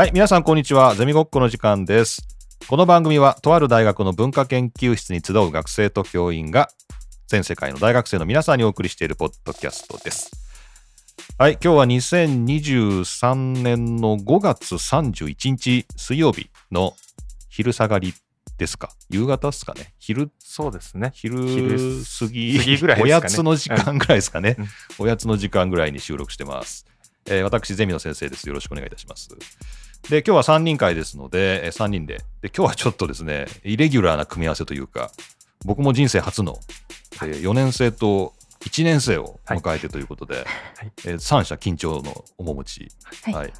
[0.00, 0.94] はい、皆さんこんにちは。
[0.94, 2.22] ゼミごっこの時間です。
[2.68, 6.70] この番組は、とある大学の文化研究室に集う学生と教員が、
[7.28, 10.30] 全世界の大学生の皆さんにお送りしているポッドキャストです。
[11.36, 16.94] はい、今日は2023年の5月31日水曜日の
[17.50, 18.14] 昼下がり
[18.56, 18.88] ですか？
[19.10, 19.92] 夕方ですかね？
[19.98, 21.10] 昼、そうですね。
[21.12, 21.78] 昼昼
[22.18, 24.56] 過ぎ、過ぎぐらいですかねおやつの時間ぐらいですかね。
[24.58, 24.66] うん
[24.98, 26.86] おやつの時間ぐらいに収録してます。
[27.26, 28.48] えー私、ゼミの先生です。
[28.48, 29.28] よろしくお願いいたします。
[30.08, 35.10] で、今日は3人会ですので、え3人でで、今日はちょっとですね、イレギュラーな組み合わせというか、
[35.64, 36.58] 僕も人生初の、
[37.22, 40.44] え4年生と1年生を迎えてということで、はい
[41.06, 42.88] えー三者緊張の面持ち、
[43.24, 43.52] はいはい、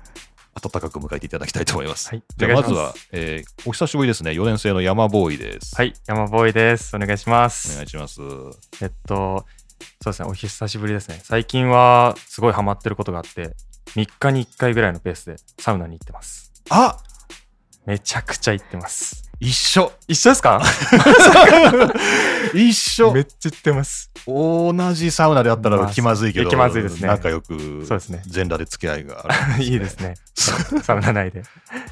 [0.55, 2.09] 温かく迎えていただきたいと思います。
[2.09, 5.77] はいじゃまずは、えーお久しぶりですね、4年生の山ボーイです。
[5.77, 6.97] はい、山ボーイです。
[6.97, 7.75] お願いしまおす。
[7.75, 8.21] 願いします。
[8.83, 9.47] えっと、
[10.03, 11.21] そうですね、お久しぶりですね。
[11.23, 13.55] 最近はすごいハマってることがあって、
[13.97, 16.53] 3日に1回ぐらいのペースでサウナに行ってます。
[16.71, 16.97] あ
[17.87, 19.31] めちゃくちゃ行ってます。
[19.41, 20.61] 一緒一緒ですか？
[22.55, 24.11] 一緒めっちゃ行ってます。
[24.27, 30.15] 同じサウナであったらまあ気まずいけど、気まずいですね仲良くそうですね全裸で付き合いがある いいですね。
[30.83, 31.43] サウナ内で。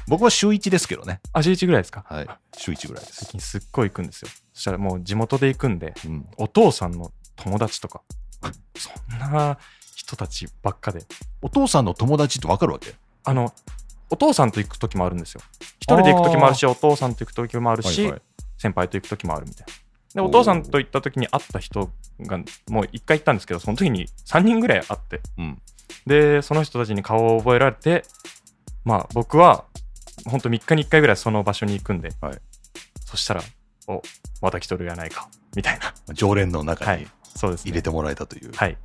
[0.07, 1.21] 僕は週1ですけどね。
[1.33, 2.05] あ、11ぐらいですか？
[2.07, 2.27] はい。
[2.57, 3.25] 週1ぐらいです。
[3.25, 4.29] 最近すっごい行くんですよ。
[4.53, 8.01] そしたらもう地元で行くんで、うん、お父さんの友達とか、
[8.77, 9.57] そんな
[9.99, 11.01] 人たちばっかで、
[11.41, 12.93] お父さんの友達ってわかるわけ？
[13.25, 13.53] あの、
[14.09, 15.41] お父さんと行く時もあるんですよ。
[15.81, 18.21] 一人で行く時もあるし、お父さんと行く時もあるし、はいはい
[18.61, 19.67] 先輩と行く時もあるみたい
[20.15, 20.21] な。
[20.21, 21.89] で、お父さんと行った時に会った人
[22.19, 22.37] が、
[22.69, 25.61] もう一回行ったんですけど、その時に3人ぐらい会って、うん。
[26.05, 28.03] で、その人たちに顔を覚えられて、
[28.83, 29.63] まあ僕は、
[30.25, 32.41] 本当3日に1回ぐらいその場所に行くんで、はい
[33.05, 33.41] そしたら、
[33.87, 34.01] お、
[34.41, 35.93] また来とるやないか、みたいな。
[36.13, 37.07] 常連の中に。
[37.63, 38.77] 入れてもらえたというはい。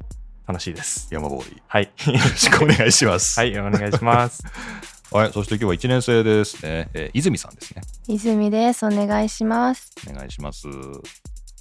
[0.46, 1.08] 楽しいです。
[1.10, 1.56] 山ボーイ。
[1.56, 1.90] よはい。
[2.06, 3.38] ろしくお願いします。
[3.40, 4.42] はい、お願いします。
[5.10, 5.32] はい。
[5.32, 6.88] そして今日は1年生ですね。
[6.94, 7.82] えー泉さんですね。
[8.08, 8.84] 泉です。
[8.84, 9.92] お願いします。
[10.08, 10.66] お願いします。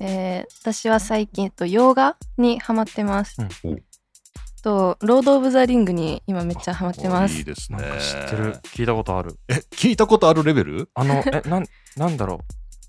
[0.02, 3.36] えー私は最近えっと洋画にハマってます。
[3.40, 7.44] うんおとロードオブザリングに今めっちゃハマってますいい。
[7.44, 7.84] ですね知
[8.16, 8.54] ってる。
[8.64, 9.38] 聞いたことある。
[9.50, 10.90] え、聞いたことあるレベル？
[10.94, 11.66] あの、え、なん、
[11.98, 12.40] なんだろ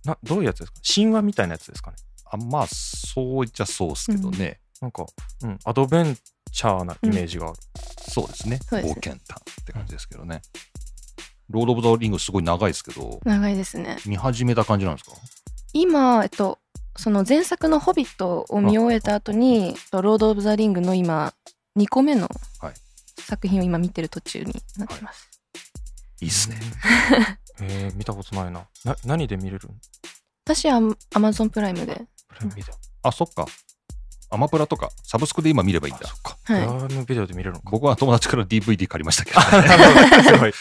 [0.04, 0.08] う。
[0.08, 0.80] な、どういうやつですか？
[0.94, 1.96] 神話みたいなやつですかね？
[2.30, 4.60] あまあ、そうじゃそうっすけどね。
[4.80, 5.06] なんか、
[5.42, 6.16] うん、アドベン
[6.52, 7.58] チャーなイメージがある。
[8.10, 8.58] そうですね。
[8.68, 10.42] そうです冒険譚って感じですけどね。
[11.50, 13.98] ロード・オブ・ザ・リングすごい長いですけど、長いですね。
[14.06, 15.16] 見始めた感じなんですか？
[15.72, 16.58] 今えっと
[16.96, 21.34] その前作の「ホビット」を見終えた後にえっとロードオブザリングの今
[21.76, 22.28] 2個目の
[22.60, 22.74] はい
[23.20, 25.28] 作品を今見てる途中になってます。
[26.20, 26.56] いいっすね。
[27.60, 28.66] えー、見たことないな。
[28.84, 29.80] な、何で見れるん？
[30.44, 30.80] 私は
[31.14, 31.94] アマゾンプライムで。
[32.28, 33.08] プライムビデオ。
[33.08, 33.46] あ、そっか。
[34.30, 36.06] アマプラとか、サブスクで今見ればいいんだ。
[36.06, 36.36] そっか。
[36.44, 37.70] はいプライムビデオで見れるのか。
[37.70, 40.52] 僕は友達から DVD 借りましたけど、 あなるほどすごい。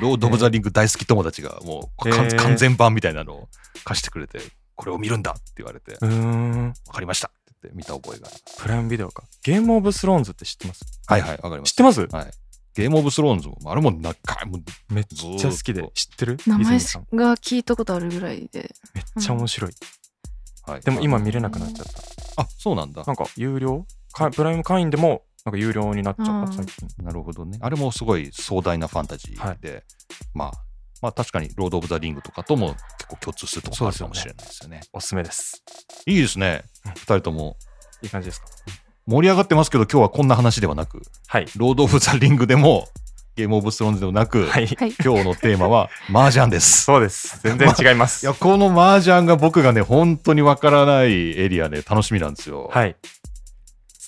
[0.00, 3.48] ロード・オブ・ザ・リング大好き友達がもう完へー完全版みたいなのを
[3.84, 4.40] 貸してくれて、
[4.74, 6.68] これを見るんだって言われて、うーん。
[6.68, 8.28] わかりましたって言って見た覚えが。
[8.58, 9.24] プライムビデオか。
[9.42, 10.84] ゲームオブスローンズって知ってます？
[11.06, 11.70] はいはい、わかります。
[11.70, 12.00] 知ってます？
[12.02, 12.30] はい。
[12.74, 14.12] ゲームオブスローンズも、あれも長
[14.42, 15.88] い、もうめっちゃ好きで。
[15.94, 16.36] 知ってる？
[16.46, 16.78] 名前。
[16.78, 18.74] が聞いたことあるぐらいで。
[18.94, 19.72] めっちゃ面白い。
[20.66, 20.80] はい。
[20.80, 22.42] でも今見れなくなっちゃった。
[22.42, 23.04] あ、そうなんだ。
[23.04, 23.86] なんか有料？
[24.12, 26.88] かプライム会員でもなんか有料になっちゃった最近。
[27.04, 27.58] なるほどね。
[27.60, 29.84] あれもすごい壮大なファンタジーで、
[30.34, 30.52] まあ、
[31.02, 34.80] まあ確かにロード・オブ・ザ・リングとかとも結構共通するところあるかもしれないですよね。
[34.92, 35.62] おすすめです。
[36.06, 36.92] いいですねうん。
[36.92, 37.56] 二人とも
[38.02, 38.46] いい感じですか？
[39.06, 41.46] 盛り上がってますけど、今日はこんな話ではなく、はい。
[41.56, 42.88] ロード・オブ・ザ・リングでも、
[43.36, 44.66] ゲーム・オブ・スローンズでもなく、はい。
[44.66, 44.94] はい。
[45.04, 46.84] 今日のテーマは麻雀です。
[46.84, 47.38] そうです。
[47.42, 48.24] 全然違います。
[48.26, 52.70] いや、この麻雀が僕がね、本当にわからないエリアね、楽しみなんですよ。
[52.72, 52.96] はい。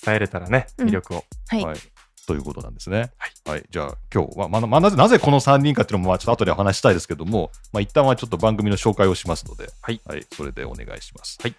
[0.03, 1.23] 伝えれたらね、うん魅力を。
[1.47, 1.63] はい。
[1.63, 1.77] はい。
[2.25, 3.11] ということなんですね。
[3.45, 3.63] はい。
[3.69, 10.01] じゃあ、今日は、まあ、まあ、なぜ、なぜこの3人かっていうのも、まあ、ちょっと後でお話したいですけども、まあ、一旦はちょっと番組の紹介をしますので、はい。
[10.05, 10.25] はい。
[10.35, 11.37] それでお願いします。
[11.41, 11.55] はい。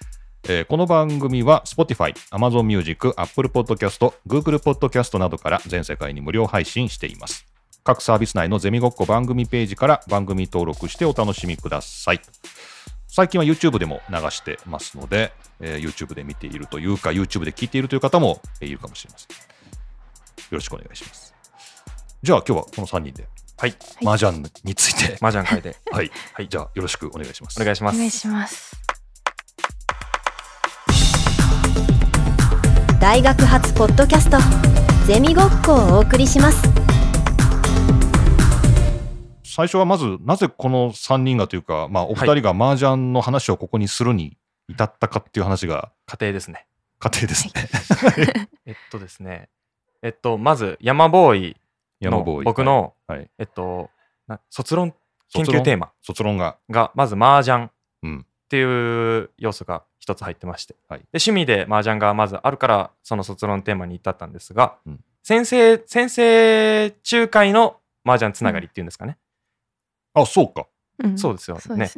[0.49, 7.50] えーこの番組は Spotify、Amazon Music、Apple Podcast、Google Podcast などから全世界に無料配信しています。
[7.83, 12.21] 各サービス内のゼミごっこ番組ページから番組登録してお楽しみください。
[13.09, 19.29] 最近は YouTube でも流してますので、えー YouTube で見ているというか、YouTube で聞いているという方もえーいるかもしれません。
[19.31, 19.37] よ
[20.51, 21.35] ろしくお願いします。
[22.23, 23.75] じゃあ今日はこの3人で、はい。
[24.07, 27.61] 麻雀について、麻雀会で はい、はいじゃあよろしくお願いします。
[27.61, 27.95] お願いします。
[27.97, 28.77] お願いします。
[33.01, 34.37] 大学発ポッドキャスト
[35.07, 36.80] ゼミごっこをお送りします
[39.51, 44.37] 最初はまず、なぜこの3人がというか、まあ、お二人が麻雀の話をここにするに
[44.69, 46.67] 至ったかっていう話が家庭ですね。
[47.01, 48.49] 家庭ですね。
[48.67, 49.49] えっとですね。
[50.03, 51.57] えっと、まず、山ボーイ
[52.01, 52.45] の山ボーイ。
[52.45, 53.91] 僕の、はい、えっと、
[54.29, 54.95] な卒論
[55.33, 56.57] 研究テーマ卒論が？
[56.71, 57.69] がまず麻雀っ
[58.03, 58.27] うん。
[58.49, 69.19] ていう要素が一つ入ってまして、はいで趣味で麻雀がまずあるからその卒論テーマに至ったんですが、うん先生先生仲介の麻雀つながりっていうんですかね、
[70.15, 70.67] あ、そうか。
[71.03, 71.91] うんそうですよねね。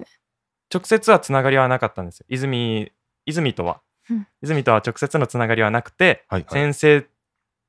[0.73, 2.93] 直接はつながりはなかったんですよ泉
[3.26, 6.53] 泉とは、うん泉とは直接のつながりはなくて、はい、はい。
[6.53, 7.06] 先生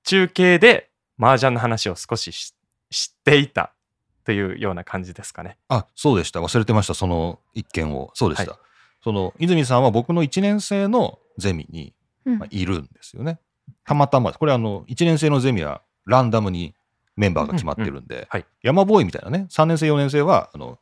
[0.03, 2.53] 中継で麻雀の話を少しし
[2.89, 3.73] 知っていた
[4.25, 6.39] というような感じですかねあ、そうでした。
[6.39, 6.93] 忘れてました。
[6.93, 8.11] その一件を。
[8.13, 8.51] そうでした。
[8.51, 8.59] は
[9.03, 11.93] その、泉さんは僕の1年生のゼミに、
[12.51, 13.39] いるんですよね。
[13.83, 16.73] たまたま、これあの、1年生のゼミはランダムに
[17.15, 18.45] メンバーが決まってるんで、はい。
[18.61, 20.79] 山ボーイみたいなね、3年生、4年生は、あの、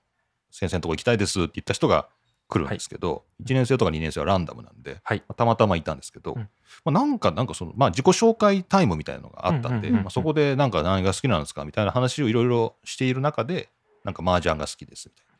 [0.51, 2.07] 先生のとこ行きたいですって言った人が
[2.47, 5.19] 来るんですけど、1年生とか2年生はランダムなんで、はい。
[5.19, 6.49] まあたまたまいたんですけど、うん。
[6.85, 13.69] まあ、なんか、なんかその、まあ、自己紹介タイムみたいなのがあったんで、そこでなんか何が好きなんですかみたいな話をいろいろしている中で、
[14.03, 15.30] なんか麻雀が好きですみたいな。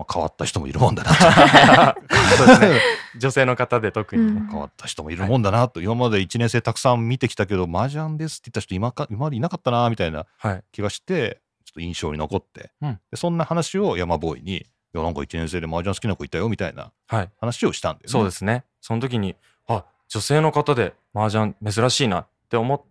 [0.00, 2.00] まあ、変わった人もいるもんだなと。
[2.38, 2.80] そうですね
[3.18, 18.08] 女性の方で特にね、うん変わった人もいるもんだなと、今まで1年生たくさん見てきたけど、麻雀ですって言った人今か今までいなかったなみたいなはい気がして、ちょっと印象に残って、うんでそんな話を山ボーイに、いや、なんか1年生で麻雀好きな子いたよみたいなはい話をしたんだよね。
[18.10, 18.64] そうですね。
[18.80, 19.36] その時に、
[19.68, 22.82] あ女性の方で麻雀珍しいなって思っ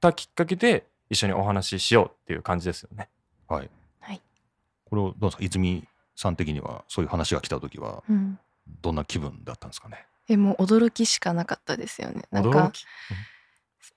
[0.00, 3.10] たきっかけで、一緒にお話ししようっていう感じですよね。
[3.48, 3.70] はい。
[4.00, 4.20] はい
[4.86, 8.38] これをどうですか、泉さん的には、そういう話が来た時は、うん
[8.80, 10.06] どんな気分だったんですかね？
[10.26, 12.22] えもう驚きしかなかったですよね。
[12.30, 12.86] なん驚かき。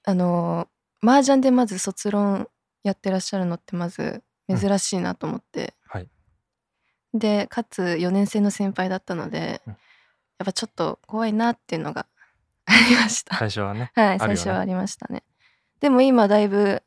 [0.03, 2.49] あのー麻雀でまず卒論
[2.83, 6.09] やってらっしゃるのってまず珍しいなと思って、はい。
[7.13, 9.77] でかつ4年生の先輩だったので、うん
[10.39, 12.05] やっぱちょっと怖いなっていうのが
[12.65, 13.37] ありました。
[13.37, 13.91] 最初はね。
[13.95, 15.23] はい、最初はありましたね。
[15.79, 16.83] でも今だいぶ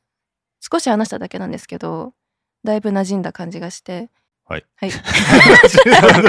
[0.61, 2.15] 少し話しただけなんですけど
[2.63, 4.11] だいぶ馴染んだ感じがして
[4.51, 4.65] はい。
[4.77, 6.21] はい馴染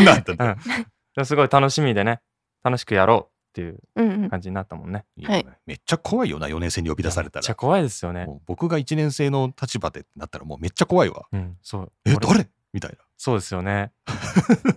[0.00, 1.24] んだったんだ？
[1.24, 2.20] すごい楽しみでね、
[2.64, 3.78] 楽しくやろうっていう
[4.28, 5.04] 感じになったもんね。
[5.16, 7.42] いいよねはいめっちゃ怖いよな、4年生に呼び出されたら。
[7.42, 8.26] めっちゃ怖いですよね。
[8.26, 11.26] もう僕が1年生の立場でなったらもうめっちゃ怖いわ。
[11.32, 11.92] うん、そう。
[12.04, 12.48] え、俺誰？
[12.72, 12.96] みたいな。
[13.16, 13.92] そうですよね。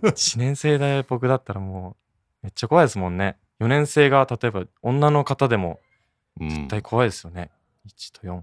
[0.04, 1.98] 1年生で僕だったらも
[2.44, 3.38] う、めっちゃ怖いですもんね。
[3.60, 5.80] 4年生が例えば女の方でも
[6.40, 7.50] うん絶対怖いですよね。
[7.88, 8.42] 1と4。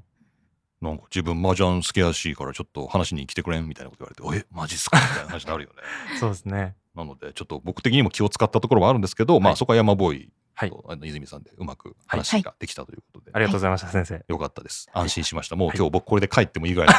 [0.82, 4.98] なんか自分麻雀好きらしいからちょっと話に来てくれんみたいなこと言われて、え、マジっすか？
[4.98, 5.76] みたいな話になるよね。
[6.18, 6.74] そうですね。
[6.96, 10.70] なので、ちょっと僕的にも気を使ったところはあるんですけど、まあはいそこは山ボーイはい。
[10.70, 14.22] とあの泉さんでうまくはい話ができたということで、ありがとうございました、先生。
[14.28, 14.88] よかったです。
[14.92, 15.56] 安心しました。
[15.56, 16.94] もうはい今日僕これで帰ってもいいぐらい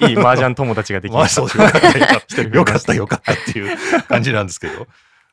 [0.00, 0.06] の。
[0.08, 1.42] いい麻雀友達ができ まあました。
[1.42, 3.76] よかったよかったっていう
[4.08, 4.86] 感じなんですけど。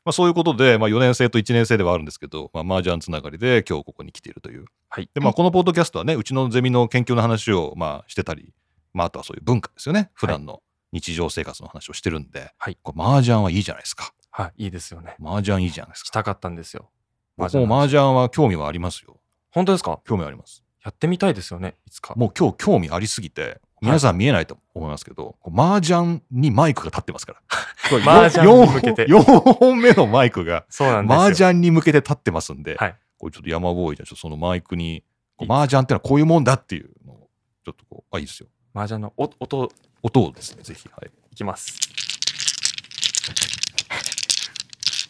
[0.07, 4.63] まあそういうことで、まあ4年生と1年生ではあるんですけど、まあ麻雀つながりで今日ここに来ているという。
[4.88, 5.09] はい。
[5.13, 8.54] で、まあこのポッドキャストはね、うちのゼミの研究の話をまあしてたり、
[8.94, 10.09] まああとはそういう文化ですよね。
[10.13, 10.62] 普段の
[10.94, 14.13] 日常生活の話をしてるんで、はいこれ麻雀はいいじゃないですか。
[14.31, 15.18] はい、いいですよね。
[15.21, 16.06] 麻雀いいじゃないですか。
[16.07, 16.89] したかったんですよ。
[17.36, 19.19] 僕も麻雀は興味はありますよ。
[19.51, 20.00] 本当ですか？
[20.06, 20.63] 興味あります。
[20.86, 22.13] やってみたいですよね、いつか。
[22.15, 27.41] もう今日興味ありすぎて、皆さん見えないと思いますけど、麻雀にマイクが立ってますから。
[28.21, 29.21] 麻雀に向けて4
[29.53, 30.65] 本目のマイクが。
[30.69, 32.95] 麻雀に向けて立ってますんで、はい。
[33.18, 35.03] これちょっと山ボーイじゃそのマイクに、
[35.47, 37.29] 麻雀ってのはこういうもんだっていうのを、
[37.65, 38.50] ちょっとこう、あ、いいですよ。
[38.74, 40.90] 麻雀の音音音をですね、ぜひ。
[40.92, 41.11] はい。
[41.31, 41.78] いきます。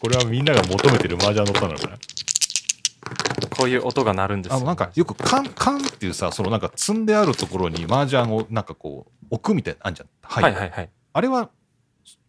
[0.00, 1.98] これはみんなが求めてる麻雀の音なのかな？
[3.50, 4.56] こういう音が鳴るんですよ。
[4.56, 10.08] あのなんかよくカンカンっていうさ、そのなんか積んであるところに麻雀をなんかこう置くみたいなのあんじゃん。
[10.22, 10.90] ははいはいはい。
[11.12, 11.50] あれは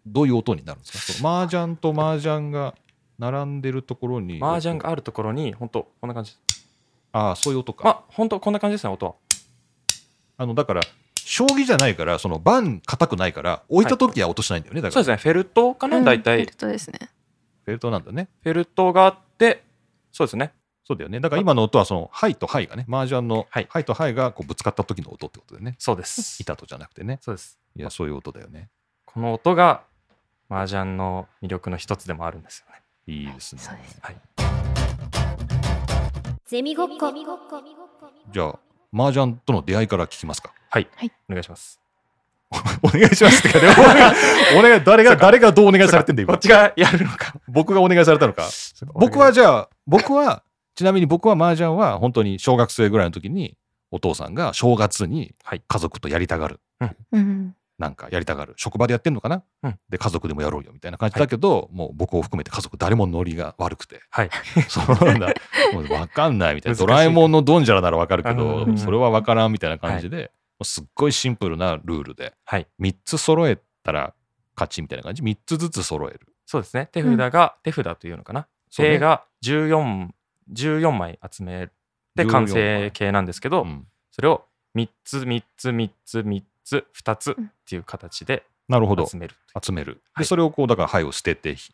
[0.05, 0.99] どういう音になるんですか？
[1.19, 2.73] その麻雀と麻雀が
[3.19, 4.39] 並んでるところに。
[4.41, 6.67] 麻雀があるところに、本当こんな感じです。
[7.11, 7.83] ああ、そういう音か。
[7.83, 9.15] まあ、本当こんな感じですね、音は。
[10.37, 10.81] あの、だから、
[11.15, 14.81] 将棋じゃないから、その盤硬くないから、置いた時は音しないんだよね。
[14.81, 16.37] だから、そうですね、フェルトかな、うん大体。
[16.37, 16.99] ベルトですね
[17.65, 18.29] フェルトなんだね。
[18.41, 19.63] フェルトがあって、
[20.11, 20.53] そうですね。
[20.89, 21.19] そうだよね。
[21.19, 25.75] だから今の音は、その、ハイとハイがね、麻雀の、はいハイとハイがこうぶつかった時の音ってことでね。
[25.77, 26.41] そうです。
[26.41, 27.19] 板とじゃなくてね。
[27.21, 27.59] そうです。
[27.75, 28.69] いや、そういう音だよね。
[29.05, 29.83] この音が、
[30.49, 32.81] 麻雀の魅力の一つでもあるんですよね。
[33.05, 33.61] いいですね。
[33.61, 34.15] そうですはい。
[36.47, 37.13] ゼミごっこ
[38.31, 38.59] じゃあ、
[38.91, 40.51] 麻雀との出会いから聞きますか。
[40.71, 40.87] はい。
[40.95, 41.79] はいお願いします。
[42.81, 43.73] お願いしますってか、でも
[44.57, 46.41] お願い、誰が、誰がどうお願いされてんだよ、今こっ。
[46.41, 47.35] ちがやるのか。
[47.47, 48.49] 僕がお願いされたのか。
[48.95, 50.41] 僕はじゃあ、僕は、
[50.79, 53.57] ちなみに僕は麻雀は本当に小学生ぐらいの時に、
[53.91, 55.61] お父さんが正月にはい。
[55.67, 56.61] 家族とやりたがる。
[57.11, 57.53] うん。
[57.77, 58.53] なんかやりたがる。
[58.55, 59.79] 職場でやってんのかな、うん。
[59.89, 61.19] で、家族でもやろうよみたいな感じ。
[61.19, 63.99] だけど、もう僕を含めて家族誰もノリが悪くて。
[64.09, 64.29] はい。
[64.69, 65.33] そうなんだ。
[65.73, 66.77] もう分かんないみたいな。
[66.79, 68.77] ドラえもんのドンジャラなら分かるけうど、ん。
[68.77, 70.31] それは分からんみたいな感じで、
[70.61, 72.33] うすっごいシンプルなルールで。
[72.45, 72.65] はい。
[72.79, 74.13] 3つ揃えたら
[74.55, 75.23] 勝ちみたいな感じ。
[75.23, 76.21] 3つずつ揃える。
[76.45, 76.87] そうですね。
[76.93, 78.47] 手札が、手札というのかな。
[78.75, 80.09] 手が 14,
[80.53, 83.87] 14枚集めて14完成形なんですけど、うん。
[84.11, 89.07] それを3つ3つ3つ3つ2つっていう形でなるほど。
[89.07, 89.95] 集める集める。
[89.95, 90.25] ではい。
[90.25, 91.73] それをこうだから牌を捨ててひ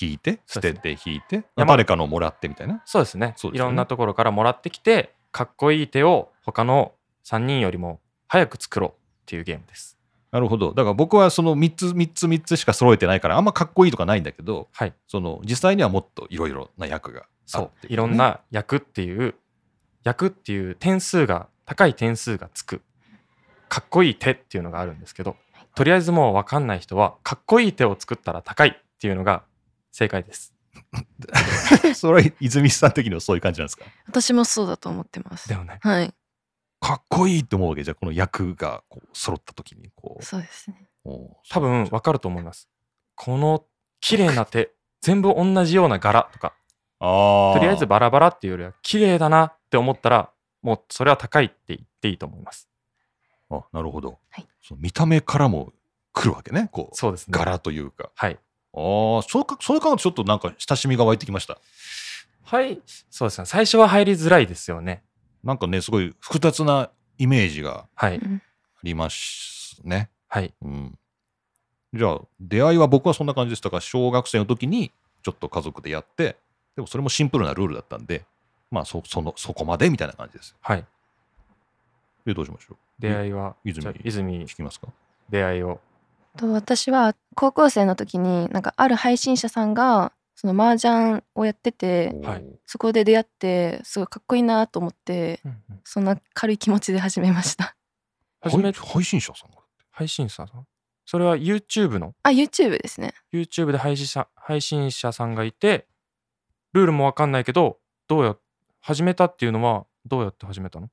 [0.00, 2.80] 引いて捨てて引いて山誰かのをもらってみたいな。
[2.86, 3.28] そうですね。
[3.28, 3.34] ね。
[3.52, 6.92] いろんなところからもらってきてかっこいい手を他の
[7.24, 8.92] 3人よりも早く作ろうっ
[9.26, 9.98] ていうゲームです。
[10.30, 10.72] なるほど。
[10.74, 14.94] だから僕はその3つ3つ3つしか揃えてないからあんまかっこいいとかないんだけどはい。
[15.08, 17.86] その実際にはもっといろいろな役があそう。
[17.88, 19.34] いろんな役っていう
[20.04, 22.82] 役っていう点数が高い点数がつく。
[23.68, 25.36] かっこいい手っていうのがあるんですけど
[25.74, 29.42] とりあえずもう分かんない人はかっこいい手を作ったら高いっていうのが
[29.92, 30.54] 正解です。
[31.94, 33.84] それは泉さん的にはそういう感じなんですか？
[34.06, 35.48] 私もそうだと思ってます。
[35.48, 35.78] でもね。
[35.82, 36.14] はい。
[36.80, 37.82] かっこいいって思うわけ？
[37.82, 40.24] じゃあこの役がこう揃った時にこう。
[40.24, 40.88] そうですね。
[41.50, 42.68] 多分分かると思います。
[43.14, 43.64] この
[44.00, 46.54] 綺麗な手全部同じような柄とか
[47.00, 50.30] とりあえずバラバラっていうよりは綺麗だなって思ったら
[50.62, 52.68] もうそれは高いって言っていいと思います。
[53.50, 54.46] あなるほど、はい。
[54.62, 55.72] その見た目からも
[56.12, 57.32] 来るわけねこうそうですね。
[57.32, 58.10] 柄というか。
[58.14, 58.38] はい。
[58.74, 61.58] ああそうかそういう感じちょっとなんか親しみが湧いてきました。
[62.42, 63.46] はいそうですね。
[63.46, 65.02] 最初は入りづらいですよね。
[65.44, 68.10] なんかねすごい複雑なイメージがあ
[68.82, 70.10] りますね。
[70.26, 70.52] はい。
[70.62, 70.98] うん。
[71.94, 76.36] じゃあ出会いは僕はそんな感じでしたから小学生の時にちょっと家族でやって
[76.78, 78.24] でもそれもシンプルなルールだったんで
[78.70, 80.84] まあそそのそこまでみたいな感じですはい。
[82.24, 82.76] でどうしましょう？
[83.00, 84.46] 出会いは泉泉。
[84.46, 84.86] 聞きますか？
[85.28, 85.80] 出会いを。
[86.36, 92.44] と私は高校生の時になんかある配信者さんがその麻雀をやっててはい。
[92.64, 95.40] そこで出会ってすごいかっこいいなと思って
[95.82, 97.74] そんな軽い気持ちで始めました。
[98.40, 99.56] 初め配配信者さんが？
[99.90, 100.66] 配信者さん？
[101.04, 102.14] それは YouTube の？
[102.22, 103.14] あ YouTube ですね。
[103.32, 105.86] YouTube で配信者配信者さんがいて
[106.72, 108.36] ルールもわかんないけどどうや
[108.80, 110.88] 始めたっていうのはどうやって始めたの？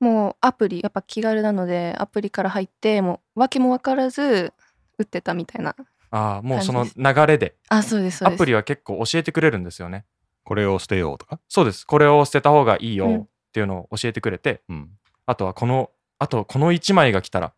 [0.00, 4.52] もうアプリやっぱ気軽なのでアプリから入ってもう訳も分からず
[4.98, 5.76] 打ってたみたいな
[6.10, 7.54] ああもうその流れで。
[7.68, 8.36] あそうですそうです。
[8.36, 10.04] アプリは結構教えてくれるんですよね。
[10.44, 11.38] これを捨てようとか？
[11.48, 11.86] そうです。
[11.86, 13.20] これを捨てた方がいいようん。
[13.22, 14.90] っていうのを教えてくれて、うん。
[15.24, 17.54] あとはこのあとこの1枚が来たら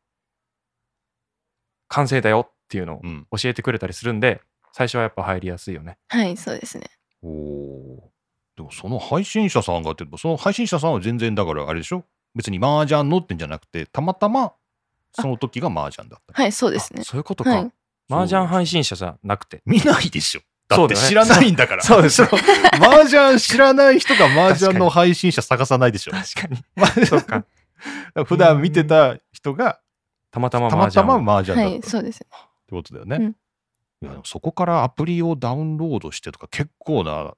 [1.88, 3.26] 完成だよっていうのをうん。
[3.36, 4.40] 教えてくれたりするんで
[4.72, 5.96] 最初はやっぱ入りやすいよね。
[6.08, 6.90] はいそうですね
[7.24, 8.10] おお
[8.56, 12.04] でもその配信者さんがってその配信者さんは全然だからあれでしょ？
[12.34, 14.52] 別に麻雀のってんじゃなくてたまたま
[15.12, 16.42] その時が麻雀だった。
[16.42, 17.00] はいそうですね。
[17.02, 17.72] あそういうことか、はい。
[18.10, 19.62] 麻雀配信者じゃなくて。
[19.64, 21.82] 見ないでしょだって知らないんだから。
[21.84, 22.28] そうですの
[22.72, 26.12] 麻雀知らない人が麻雀の配信者探さないでしょ。
[26.12, 26.62] 確かに。
[26.76, 27.44] まあそうか。
[28.26, 29.80] 普段見てた人が
[30.30, 31.20] たまたまたまた麻雀を。
[31.22, 31.76] ま麻雀だった。
[31.78, 32.26] ってはいそうですね。
[32.70, 33.36] ことだよね、うん
[34.04, 34.06] い。
[34.06, 37.34] やでもそこからアプリをダウンロードしてとか結構な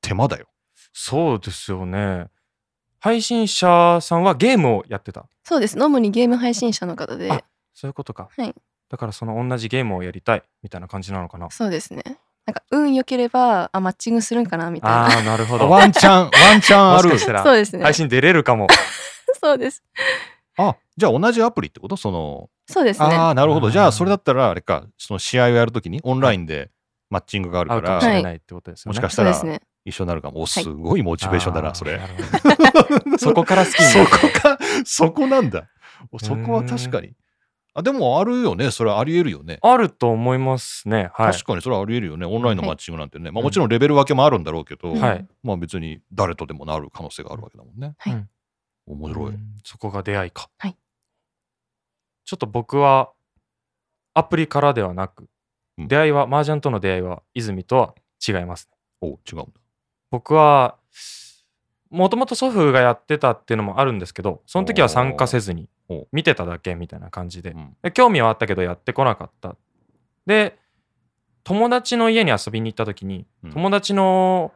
[0.00, 0.46] 手間だよ。
[0.92, 2.26] そうですよね。
[2.98, 5.26] 配信者さんはゲームをやってた？
[5.44, 5.78] そうです。
[5.78, 7.30] 主にゲーム配信者の方で。
[7.30, 7.42] あ
[7.74, 8.54] そういうことか、はい。
[8.88, 11.50] だからその同じゲームをやりたいみたいな感じなのかな？
[11.50, 12.02] そうですね。
[12.44, 15.18] なんか運良ければあマッチングするんかなみたいな。
[15.18, 15.70] あなるほど。
[15.70, 16.96] ワンチャンワンチャン。
[16.96, 17.82] あるそうですね。
[17.82, 18.66] 配信出れるかも。
[19.40, 19.82] そうです。
[20.58, 21.96] あじゃあ同じアプリってこと？
[21.96, 23.06] そのそうですね。
[23.06, 23.70] ああなるほど。
[23.70, 26.70] じゃあそれだったらあれかその試合をやるときにオンラインで
[27.10, 30.42] マッチングがあるから、合うかもしれないってことですよね、もしかしたら一緒になるかも。
[30.42, 32.00] おすごいモチベーションだな、それ。
[33.18, 34.10] そこから好きにそなる。
[34.10, 35.68] こかそこなんだ。
[36.22, 37.14] そこは確かに。
[37.74, 38.70] あでもあるよね。
[38.70, 39.58] それはありえるよね。
[39.62, 41.10] あると思いますね。
[41.14, 41.32] はい。
[41.32, 42.26] 確かにそれはありえるよね。
[42.26, 45.26] オンラインのマッチングなんてね、まあ、うんもちろんレベル分けもあるんだろうけど、はい。
[45.42, 48.12] まあ別に誰とでもなる可能性があるわけだもんね、はい。
[48.12, 48.28] うん。
[48.86, 49.38] 面白い、うん。
[49.64, 50.50] そこが出会いか。
[50.58, 50.76] はい
[52.24, 53.10] ちょっと僕は
[54.14, 55.26] アプリからではなく、
[55.78, 55.88] うん。
[55.88, 57.94] 出会いは麻雀との出会いは泉とは
[58.26, 58.68] 違います
[59.00, 59.46] お違うんだ。
[60.10, 60.76] 僕は
[61.90, 66.02] もともと祖父がやってたっていうのもあるんですけどその時は参加せずにお。
[66.02, 67.76] ー見てただけみたいな感じでうん。
[67.82, 69.56] で興味はあったけどやってこなかった。
[70.26, 70.58] で
[71.44, 73.52] 友達の家に遊びに行った時に、うん。
[73.52, 74.52] 友達の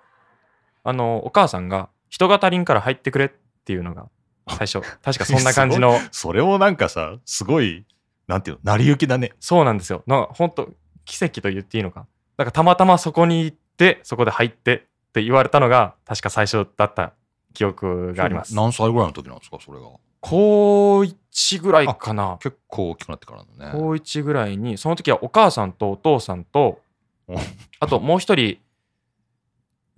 [0.85, 3.31] あのお母さんが人が足りんから入ってくれっ
[3.65, 4.09] ていうのが
[4.49, 4.81] 最初。
[5.03, 5.99] 確かそんな感じの。
[6.12, 7.85] それをなんかさすごい
[8.26, 9.33] なんていうの成り行きだね。
[9.41, 10.03] そうなんですよ。
[10.07, 10.69] なんか本当
[11.05, 12.07] 奇跡と言っていいのか。
[12.37, 14.81] だからたまたまそこに行ってそこで入ってっ
[15.12, 17.12] て言われたのが確か最初だった
[17.55, 18.55] 記憶があります。
[18.55, 19.87] 何歳ぐらいの時なんですかそれが。
[20.21, 22.38] 高1ぐらいかな。
[22.41, 23.73] 結構大きくなってからだね。
[23.73, 26.81] 高1ぐらいにその時はお母さんとお父さんと
[27.29, 27.37] お。
[27.81, 28.59] あともう一人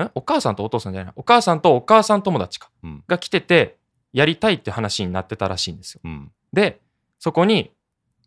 [0.05, 2.71] んお母さんとお父さんじゃないお母さんとお母さん友達か。
[2.85, 3.05] うん。
[3.09, 3.78] が来てて
[4.13, 6.01] やりたいって話になってたらしいんですよ。
[6.05, 6.33] うん。
[6.53, 6.81] で
[7.19, 7.73] そこに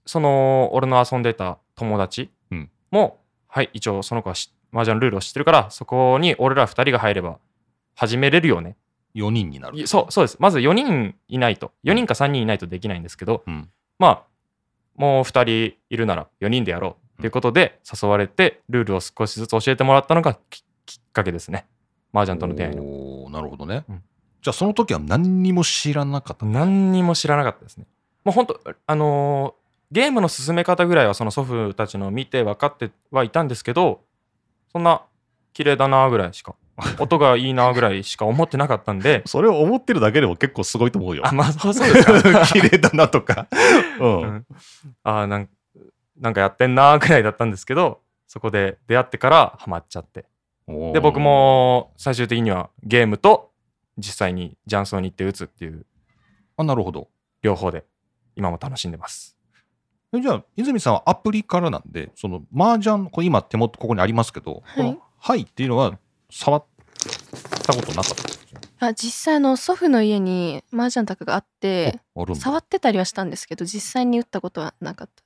[0.06, 2.70] その俺の遊んでた友達うん。
[2.92, 7.40] も、はい一応その子はし麻雀ルールを知ってるからそこに俺ら2人が入れば
[7.96, 8.78] 始めれるよね。
[9.16, 9.80] 4人になる。
[9.80, 10.38] いそうそうです。
[10.40, 11.72] まず4人いないと。
[11.84, 13.70] 4人か3人いないとできないんですけど、うん。
[14.00, 14.24] まあ
[14.96, 21.66] もう2人いるなら4人でやろうっていうことで誘われてルールを少しずつ教えてもらったのがききっかけですね。
[22.14, 23.30] 麻雀との出会いの。
[23.30, 23.84] なるほどね。
[23.90, 24.04] うん
[24.42, 26.46] じゃあその時は何にも知らなかった。
[26.46, 27.86] 何にも知らなかったですね
[28.24, 29.62] もう本当あのー
[29.94, 34.00] ゲームの進め方ぐらいはその祖父たちのを見て分かってはいたんですけど
[34.72, 35.02] そんな
[35.52, 36.56] 綺麗だなぐらいしか
[36.98, 41.24] 音がいいなぐらいしか思ってなかったんでそれを思ってるだけでも結構すごいと思うよ。
[41.28, 43.48] あまあそうですか 綺麗だなとか。
[44.00, 44.22] うん。
[44.22, 44.46] うん
[45.04, 45.50] あーなん
[46.22, 50.26] なんかやってんなぐらいだったんですけどそこで出会ってからハマっちゃって
[50.94, 51.20] で僕。
[51.20, 53.51] も最終的にはゲームと
[53.98, 55.86] 実際に雀荘に行って打つっていう
[56.58, 57.10] あ、なるほど。
[57.42, 57.86] 両方で
[58.36, 59.38] 今も楽しんでます
[60.14, 65.98] えじゃあ、泉さんはアプリからなんで、その、麻雀、これ今手元ここにありますけど、はいこのはいっていうのは、
[66.30, 66.66] 触っ
[67.64, 68.04] たことなかっ
[68.80, 72.36] たあ実際あの祖父の家に麻雀卓があってあるんだ。
[72.36, 75.24] 触ってたりはしたんですけど実際に打ったことはなかった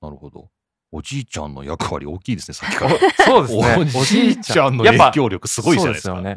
[0.00, 0.50] なるほど。
[0.92, 2.90] おじいちゃんの役割大きいですね、さっきから。
[3.26, 6.14] そうですね おじいちゃんのやっぱ影響力すごいじゃないですか。
[6.14, 6.36] そうですよ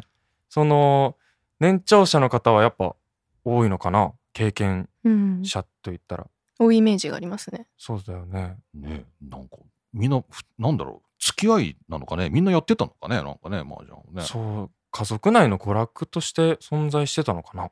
[0.58, 1.16] その
[1.60, 2.96] 年長者の方はやっぱ
[3.44, 4.12] 多いのかな？
[4.32, 6.26] 経験うん者といったら、
[6.58, 7.68] 多いイメージがありますね。
[7.76, 8.56] そうだよね。
[8.74, 9.56] ねなんか、
[9.92, 14.22] みんな、ふなんだろう、付き合いなのかね、みんなやってたのかね、なんかね、麻雀をね。
[14.22, 17.70] そう家族内の娯楽として存在してたのかな。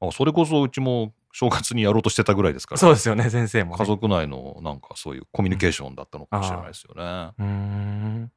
[0.00, 7.02] あそれこそうちも正月にやろうとしてたぐらいですから、そうですよね先生も、ね、家族内のなんかそういうコミュニケーションだったのかもしれないですよね。
[7.02, 8.32] うーん。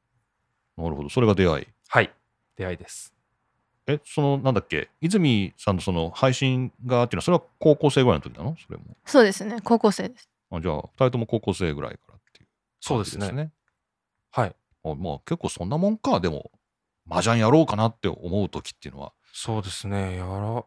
[0.78, 1.68] なるほど、それが出会い。
[1.90, 2.14] はい。
[2.56, 3.14] 出会いです
[3.88, 8.56] え、その、なんだっけ、泉さんのその配信がっていうのは、それは高校生ぐらいの時なの？
[8.58, 8.84] それも。
[9.06, 9.58] そうですね。
[9.64, 10.30] 高校生です。
[10.52, 12.48] あじゃあ、二人とも高校生ぐらいからっていう
[12.80, 13.52] そうですね。
[14.32, 14.56] はい。
[14.84, 16.52] あまあ、結構そんなもんか、でも、
[17.10, 19.14] 麻雀やろうかなって思う時っていうのは。
[19.32, 20.18] そうですね。
[20.18, 20.66] やら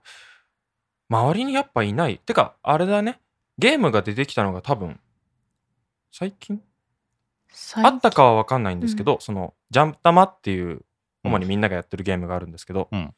[1.08, 2.18] 周りにやっぱいない。
[2.18, 3.20] てかあれだね。
[3.58, 4.98] ゲームが出てきたのが多分
[6.10, 6.62] 最近？
[7.48, 10.82] 最あったかは分かんないんですけど、そのジャンプ玉っていう
[11.24, 13.14] 主にみんながやってるゲームがあるんですけど、うん。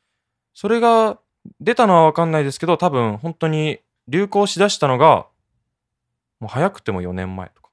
[0.55, 1.19] それが
[1.61, 5.27] 出たのは分かんないですけど多分本当に流行しだしたのが
[6.41, 7.71] もう早くても4年前とか。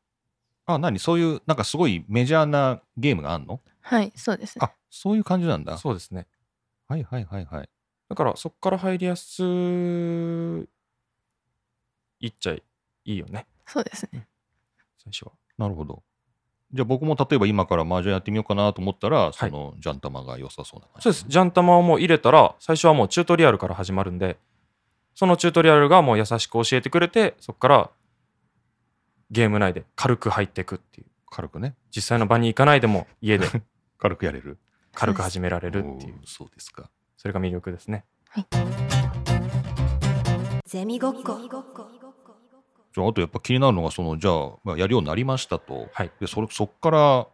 [0.65, 0.99] あ、何？
[0.99, 3.59] そういう、なんかすごいメジャーなゲームがあんの？
[3.81, 4.59] はいそうです。
[4.59, 5.77] ねあ、そういう感じなんだ。
[5.77, 6.27] そうですね。
[6.87, 7.69] はいはいはいはい。
[8.07, 10.63] だからそこから入りやすい
[12.27, 12.61] っちゃい
[13.05, 13.47] いよね。
[13.65, 14.27] そうですね。
[15.03, 15.31] 最初は。
[15.57, 16.03] なるほど。
[16.71, 21.01] じゃあ僕も例えば今から麻雀やってみようかなと思ったら、そのジャン玉が良さそうな感じ。
[21.03, 21.25] そうです。
[21.27, 24.37] ジャン玉をもう入れたら、最初はもうチュートリアルから始まるんで、
[25.15, 27.89] そのチュートリアルがもう優しく教えてくれて、そこから
[29.31, 31.07] ゲーム内で軽く入っていくっていう。
[31.31, 31.75] 軽くね。
[31.95, 33.47] 実際の場に行かないでも家で
[33.97, 34.57] 軽くやれる。
[34.93, 36.19] 軽く始められるっていう。
[36.25, 36.89] そうですか。
[37.17, 38.05] それが魅力ですね。
[40.65, 41.37] ゼミごっこ
[42.93, 45.87] じゃああとやっぱ気になるのが、その、じゃあ、まあ、やるようになりましたと。
[45.93, 46.11] はい。
[46.19, 47.27] で、それ、そっから、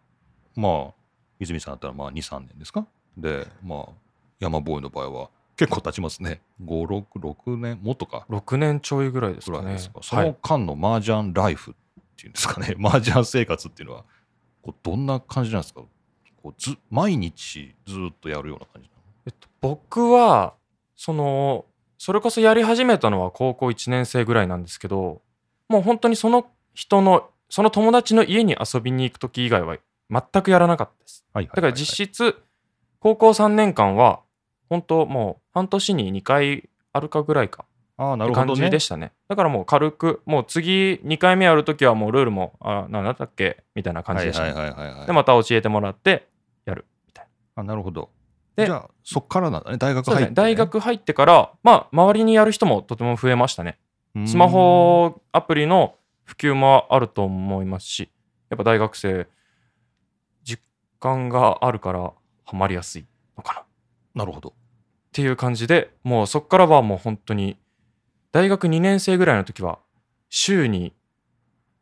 [0.55, 0.93] まあ、
[1.39, 2.85] 泉さんだったら、まあ、2、3年ですか？
[3.17, 3.93] で、まあ、
[4.39, 6.41] 山ボーイの場合は、結構経ちますね。
[6.63, 9.77] 5、6、6年、もっとか？6年ちょいぐらいですぐからね。
[9.79, 10.35] そのはい。
[10.41, 11.73] 間の麻雀ライフっ
[12.17, 12.75] ていうんですかね。
[12.83, 14.03] 麻雀生活っていうのは、
[14.61, 15.81] こうどんな感じなんですか？
[16.43, 18.89] こうず毎日ずっとやるような感じ
[19.25, 20.53] えっと、僕は、
[20.95, 21.65] その、
[21.97, 25.21] それこそやり始めたのは高校1年生ぐらいなんですけど、
[25.69, 29.77] もう本当にその人の、その友達の家に遊びに行く時以外は
[30.09, 31.25] 全くやらなかったです。
[31.33, 32.35] だから実質、
[32.99, 34.21] 高校3年間は、
[34.69, 37.65] 本当もう半年に2回あるかぐらいか
[37.97, 38.65] ああ、なるほどね。
[38.65, 39.13] じでしたね。
[39.29, 45.07] だからもう軽く、もう次2回目やるときはもうルールも、あ、なんだったっけみたいな感じでしたね、はいはいはいはいはい。
[45.07, 46.27] で、また教えてもらって
[46.65, 47.61] やるみたいな。
[47.61, 48.09] あ、なるほど。
[48.55, 49.77] でじゃあ、そっからなんだね。
[49.77, 53.77] 大学入って、ですね大学入ってから、まあ、周りにやる人もとても増えましたね。
[54.15, 58.09] うんスマホアプリの普及もあると思いますし、
[58.49, 59.27] やっぱ大学生、
[60.43, 60.61] 実
[60.99, 62.13] 感があるから
[62.45, 63.05] ハマりやすい
[63.37, 63.59] のかな。
[63.61, 63.63] っ
[64.15, 64.53] なるほど。
[65.11, 67.57] ていう感じで、もうそこからはもう本当に、
[68.31, 69.79] 大学2年生ぐらいの時は、
[70.29, 70.93] 週に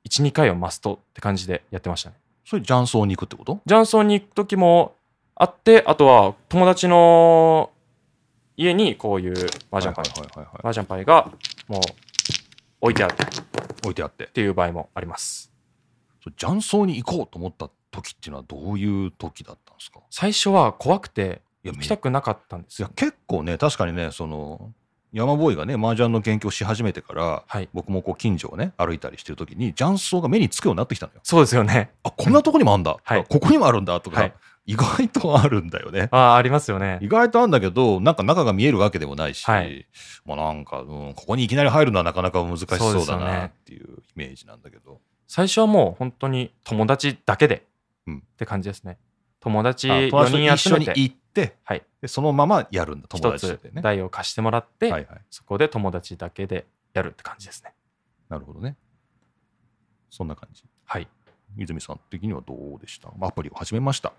[0.09, 2.15] 1、2回はマストって感じでやってましたね。
[2.45, 3.61] それ、雀荘に行くってこと？
[3.65, 4.95] ジャンソンに行く時も
[5.35, 7.71] あって、あとは友達の
[8.57, 9.33] 家にこういう
[9.71, 11.31] 麻雀パイ、はいはいはいはい、麻雀パイが
[11.67, 11.81] もう
[12.83, 13.17] 置いてあるっ
[13.83, 14.27] 置いてあって。
[14.27, 15.53] ていう場合もあります。
[16.37, 20.01] 雀荘に行こうと思った時っていうのはどういう時だったんですか？
[20.09, 22.89] 最初は怖くて行きたくなかったんですよ。
[22.93, 24.73] 結構ね確かにねその
[25.13, 31.21] 山ボーイがね麻雀の研究をし始めてからはい僕もこう近所をね歩いたりしてる時に雀荘が目につくようになってきたのよ。
[31.23, 34.33] そうですよねあこんなとこにもあるんだ、はいここにもあるんだとか、はい
[34.65, 36.07] 意外とあるんだよね。
[36.11, 39.85] ああありますよね意外とあるんだけどなんか中が見えるわけでもないし、はい
[40.25, 45.01] まあなんか、うん、ここにいきなり入るのはなかなか難しそうだなっていうイメージなんだけど。
[45.27, 47.65] 最初はもう本当に友達だけで、
[48.05, 48.99] うんって感じですね
[49.39, 53.81] 友達あ4友達と一緒に行って、はいでそのままやるんだ友達でね。
[53.81, 57.73] 台を貸してもらって、はいはい、そこで友達だけでやるって感じですね
[58.29, 58.77] なるほどね。
[60.09, 60.63] そんな感じ。
[60.85, 61.07] はい
[61.57, 63.11] 泉さん的にはどうでした？
[63.21, 64.13] アプリを始めました。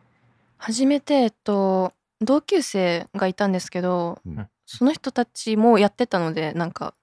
[0.64, 4.48] 初めてえっと同級生がいたんですけど、うん。
[4.66, 6.94] その人たちもやってたので なんか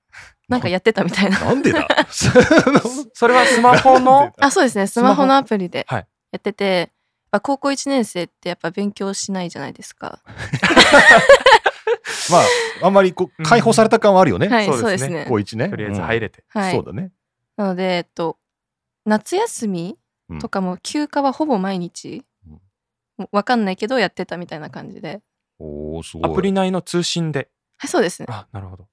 [0.49, 1.39] なんかやってたみたいな。
[1.39, 1.87] なんでだ？
[2.09, 4.33] それはスマホの？
[4.39, 4.87] あそうですね。
[4.87, 6.07] スマホのアプリではい。
[6.31, 6.89] やってて、やっ
[7.31, 10.21] ぱ高校1年生ってやっぱ勉強しないじゃないですか。
[12.29, 14.47] まあ、あんまりこう解放された感はあるよね。
[14.47, 14.89] はいそうですね。
[14.89, 15.25] そうですね。
[15.29, 15.69] 高一ね。
[15.69, 16.75] とりあえず入れて、うんはい。
[16.75, 17.11] そうだね。
[17.57, 18.37] なのでえっと
[19.05, 19.97] 夏休み
[20.39, 22.25] とかも休暇はほぼ毎日、
[23.31, 25.21] わかんないけどやってたみたいな感じで
[25.59, 26.31] おおすごい。
[26.31, 28.87] アプリ内の通信ではいそうですねあなるほど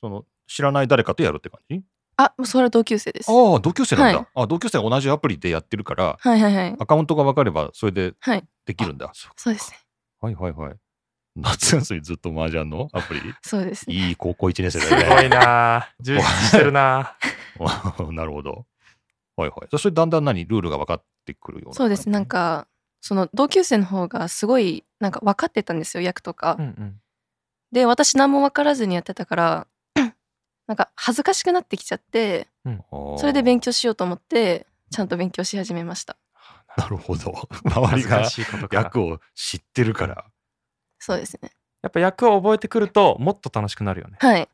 [0.00, 1.82] その知らない誰かとやるって感じ？
[2.18, 4.18] あもうそれは同級生ですああ、同級生なんだ。
[4.18, 9.10] はいあ同級生が同じアプリでやってるから、はいはいはいアカウントが分かればそれではいできるんだ。
[9.36, 9.78] そうですね
[10.20, 10.74] はいはいはい。
[11.38, 13.20] 夏休みずっと麻雀のアプリ？
[13.42, 15.16] そうですねいい高校1年生すだよね。
[15.16, 17.16] ごいなあ充実してるな
[17.60, 18.64] あ なるほど。
[19.36, 19.78] はいはい。
[19.78, 20.46] それだんだん何？
[20.46, 21.74] ルールが分かってくるような。
[21.74, 22.24] そうですなん。
[22.26, 22.66] か
[23.06, 27.00] その同級生の方がすごいなんか分かってたんですよ役とか、うんうん。
[27.70, 29.66] で私何も分からずにやってたから
[30.66, 32.48] なんか恥ずかしくなってきちゃって
[33.16, 33.66] それで勉強。
[33.66, 36.16] 強しようと思ってちゃんと勉強し始めました。
[36.76, 37.32] なるほど。
[37.64, 38.28] 周りが
[38.72, 40.24] 役を知ってるから。
[40.98, 41.52] そうですね。
[41.82, 44.16] やっぱ役を覚えてくるともっと楽しくなるよね。
[44.18, 44.48] はい。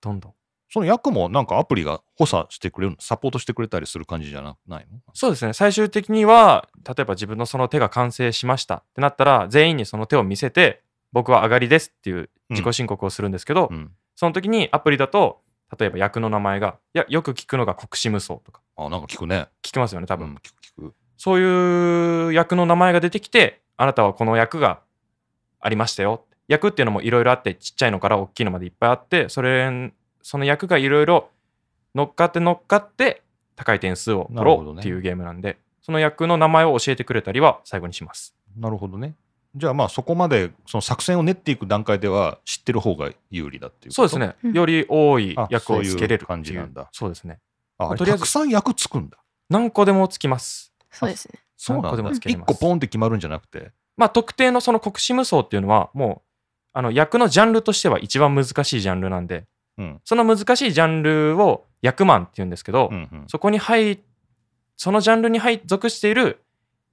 [0.00, 0.34] どんどん
[0.72, 2.96] その役もなんかアプリが補佐してくれるの？
[3.00, 5.00] サポートしてくれたりする感じじゃなないの？
[5.12, 13.90] そうですね最終的には例えば自分のその手が完成しましたってなったら全員にその手を見せて僕は上がりですっていう自己申告をするんですけど、うん。
[14.14, 15.40] その時にアプリだと
[15.78, 19.48] 例えば役の名前がいやよく聞くのが国士無双とかあ、なんか聞くね。
[19.62, 20.94] 聞きますよね多分、うん、聞く聞く。
[21.16, 24.80] そういう役の名前が出てきてあなたはこの役が
[25.58, 31.28] ありましたよ役っていうのもいろいろあってちっちゃいのから大きいのまでいっぱいあってそれその役がいろいろ
[31.94, 33.22] 乗っかって乗っかって
[33.56, 39.14] 高い点数を取なるほどねろうっていうゲームなんで、その役の名前を教えてくれたりは最後にしますなるほどね。
[39.56, 44.18] じゃあまあそこまでその作戦を練っていく段階では知ってる方が有利だっていうそうです。
[44.18, 47.40] ね、うんより多いあ役をつけれるっていうそういう感じなんだそうですね
[47.78, 49.18] あとりあえずたくさん役つくんだ。
[49.48, 51.88] 何個でもつきますそうですねそうなんだ。
[51.88, 53.72] 何個でもつけれ一ます個ポンって決まるんじゃなくて？
[53.96, 56.28] まあ特定のその国士無双っていうのはもう
[56.72, 59.46] あの役のジャンルとしては一番難しいジャンルなんで
[59.78, 60.00] うん。
[60.04, 63.24] その難しいジャンルを役満っていうんですけど、うんうん。
[63.28, 64.00] そこに入
[64.76, 66.42] そのジャンルに入属している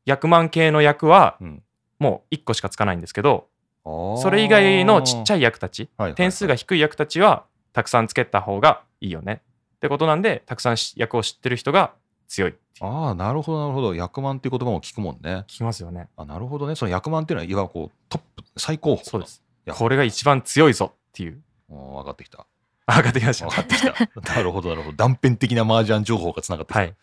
[0.06, 1.64] 役満系の役はうん
[2.00, 3.48] もう1個しかつかないんですけど
[3.84, 9.42] あーそれ以外のちっちゃい役たち点数が低い役たちはたくさんつけた方がいいよね
[9.78, 11.94] ってことなんでたくさんし役を知ってる人が
[12.28, 13.96] 強いああ、なるほど、なるほど。
[13.96, 15.46] 役満っていう言葉も聞くもんね。
[15.48, 16.76] 聞きますよねあなるほどね。
[16.76, 19.04] その役満っていうのは、いわばこう、トップ、最高峰。
[19.04, 22.46] そうですこれが一番強いぞっていう分かってきた。
[22.88, 23.92] 上がってきました分かってきた。
[24.36, 24.98] なるほど、なるほど。
[24.98, 26.80] 断片的な麻雀情報がつながってきた。
[26.80, 26.96] はい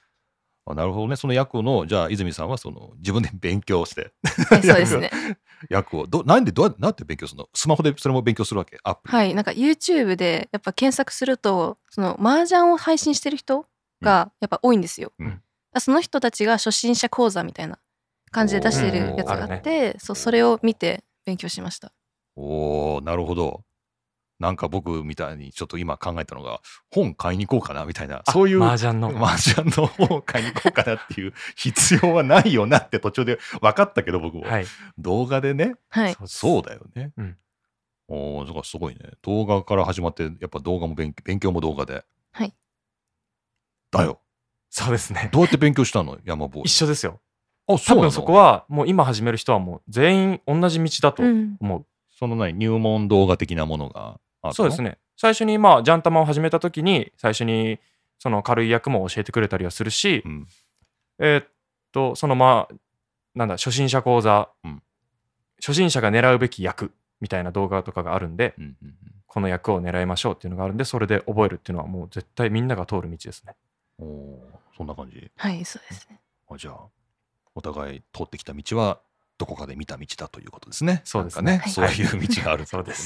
[0.67, 1.17] あなるほどね。
[1.17, 4.15] その役の、じゃあ、泉さんはその自分で勉強して、
[4.49, 5.11] はいそうですね
[5.69, 6.07] 役を。
[6.07, 7.51] どなんで、どうやって、勉強するの？
[7.53, 8.79] スマホでそれも勉強するわけ？
[8.83, 9.15] アプリ。
[9.15, 13.67] はいなんか YouTube でやっぱ検索するとその麻雀を配信してる人
[14.01, 15.43] がやっぱ多いんですよ、うん
[15.77, 17.79] その人たちが初心者講座みたいな
[18.31, 21.93] 感じで出してるやつがあって、そうそれを見て勉強しました
[22.37, 23.65] おおなるほど。
[24.41, 34.67] なんか僕みたいにちょっと今考えたのが、本買いに行こうかなみたいな、あそういう麻雀の麻雀の本を買いに行こうかなっていう必要はないよなって途中で分かったけど僕も、はい。
[34.99, 36.17] 動画でね、はい。
[36.27, 37.13] そうだよね。
[37.17, 37.37] うん。
[38.09, 39.01] おお、だからすごいね。
[39.23, 42.05] 動画から始まって、やっぱ動画も勉勉強も動画で。
[42.33, 42.53] はい。
[43.91, 44.21] だよ。
[44.69, 45.31] そうですね。
[45.33, 46.19] どうやって勉強したの？
[46.25, 47.21] 山坊一緒ですよ。
[47.67, 48.09] あ、多そうなの？
[48.11, 51.27] 分そこはもう今始める人はもう全員同じ道だとう。
[51.27, 51.57] ん。
[51.61, 52.53] 思う、その何？
[52.59, 54.21] 入門動画的なものが
[54.53, 54.83] そうです。
[54.83, 57.79] ね最初にまあジャンタマを始めた時に最初に
[58.19, 60.47] その軽い役も教えてくれたりはするし、うん。
[61.19, 61.47] えーっ
[61.93, 62.75] とそのまあ
[63.35, 64.83] なんだ初心者講座、うん
[65.61, 68.95] 初心者が狙うべき役みたいな動画とかがあるんでうんうんうん
[69.27, 73.55] この役を狙いましょうっていうのがあるんでそれで覚えるっていうのはもう絶対みんなが通る道ですね
[73.99, 74.39] おー
[74.77, 75.31] そんな感じ？
[75.37, 76.81] はいそうですねあじゃあ、
[77.55, 79.01] お互い通ってきた道は、
[79.39, 81.01] どこかで見た道だということですね。
[81.05, 82.97] そうですねね、はいそういう道があるってことね。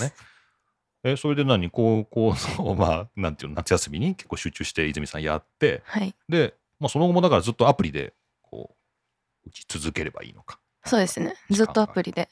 [1.05, 1.71] えそれで何？
[1.71, 3.57] 高校の まあなんていうの？
[3.57, 6.15] 夏休みに結構集中して泉さんやってはい。
[6.29, 8.77] で、まあ、その後もだからずっとアプリでこ
[9.45, 10.61] う打ち続ければいいのか。
[10.85, 11.35] そうですね。
[11.51, 12.29] ずっとアプリで。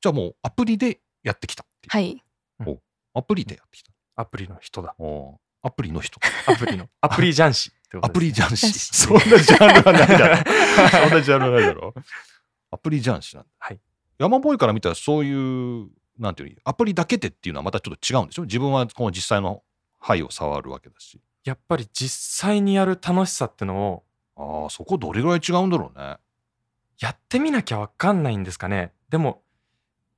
[0.00, 1.90] じゃあもうアプリでやってきたっていう。
[1.92, 2.22] はい。
[3.14, 3.92] アプリでやってきた。
[4.16, 4.94] アプリの人だ。
[4.98, 6.20] おーアプリの人。
[6.46, 6.88] アプリの。
[7.00, 10.50] アプリ雀士ってことアプリ雀士そんなジャンルはないだろ。
[10.90, 11.94] そんなジャンルはないだろ。
[12.70, 13.50] アプリ雀士なんだ。
[13.58, 13.80] はい。
[14.18, 18.42] 山ボーイから見たらそういうなんていうのアプリだけでっていうのはまたちょっと違うんでしょ？
[18.42, 19.62] 自分はこの実際の
[20.00, 21.20] 牌を触るわけだし。
[21.44, 24.02] やっぱり実際にやる楽しさっての
[24.36, 26.16] をああそこどれぐらい違うんだろうね。
[27.00, 28.92] やってみなきゃわかんないんですかね？
[29.08, 29.42] でも、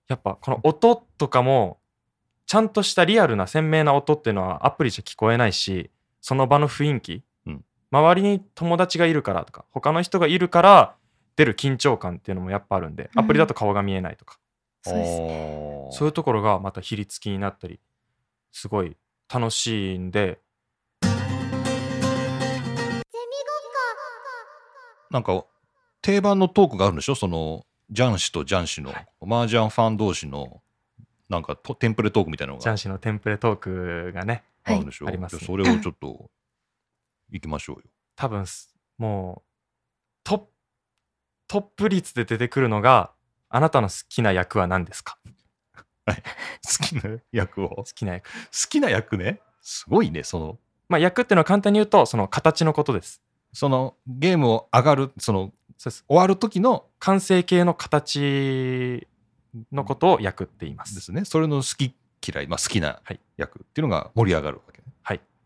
[0.08, 1.78] やっぱこの音とかも、
[2.46, 7.64] ちゃんとしたリアルな鮮明な音っていうのはアプリじゃ聞こえないし、その場の雰囲気、うん。
[7.90, 10.94] 周りに友達がいるからとか、他の人がいるから
[11.34, 14.38] 出る緊張感っていうのもやっぱあるんで、うんアプリだと顔が見えないとか、
[14.82, 15.26] そうですね。
[15.26, 17.80] ねそういうところがまた比率きになったり、
[18.52, 18.96] すごい
[19.32, 20.40] 楽しいんで、
[25.10, 25.44] なんか
[26.02, 27.14] 定番のトークがあるんでしょ？
[27.14, 29.06] その雀士と雀士の、はい。
[29.22, 30.62] 麻雀ファン同士の
[31.28, 32.62] なんかとテンプレトークみたいなのが。
[32.62, 36.30] ジャンシーのテンプレトークがね、あるんでしょ、はいありますそれをちょっと
[37.30, 37.82] 行きましょうよ。
[38.16, 39.48] 多分すもう
[40.24, 40.46] トップ
[41.48, 43.12] トップ率で出てくるのが
[43.48, 45.18] あなたの好きな役は何ですか？
[46.80, 47.68] 好きな役を。
[47.68, 48.30] 好好きな役。
[48.68, 49.40] きな役ね？
[49.60, 50.58] すごいねその。
[50.88, 53.22] まあ役っていうのは簡単に言うとその形のことです。
[53.52, 56.04] そのゲームを上がるそのそうです。
[56.08, 59.06] 終わる時の完成形の形
[59.72, 61.24] のことを役って言いまですすね。
[61.24, 61.94] それの好き
[62.26, 64.75] 嫌い、まあ、好きなはい役っていうのが盛り上がるわけ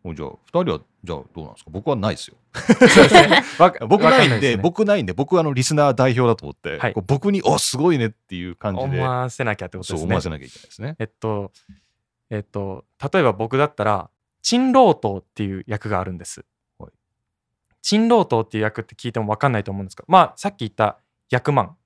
[0.02, 1.70] じゃあ2人はじゃあどうなんですか？
[1.70, 2.36] 僕はないですよ。
[3.58, 6.94] わ僕ないんで僕ないんで僕はあのリスナー代表だと思って、はい。
[7.06, 8.84] 僕に「おすごいね」っていう感じで。
[8.86, 9.98] 思わせなきゃってことですね。
[9.98, 10.96] そう思わせなきゃいけないですね。
[10.98, 11.52] えっと
[12.30, 14.10] えっと例えば僕だったら
[14.42, 16.44] 珍老頭っていう役があるんです。
[16.78, 16.90] はい。
[17.82, 21.76] 珍老頭っていう役って聞いても分かんないと思うんですがまあさっき言った役満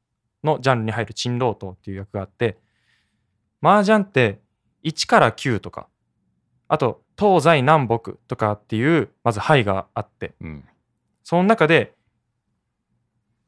[0.44, 2.59] のジャンルに入る珍老頭っていう役があって
[3.61, 4.40] 麻雀って
[4.85, 5.88] 1から9とか
[6.68, 10.64] あと東西南北とかっていうまず牌があってうん
[11.22, 11.94] その中で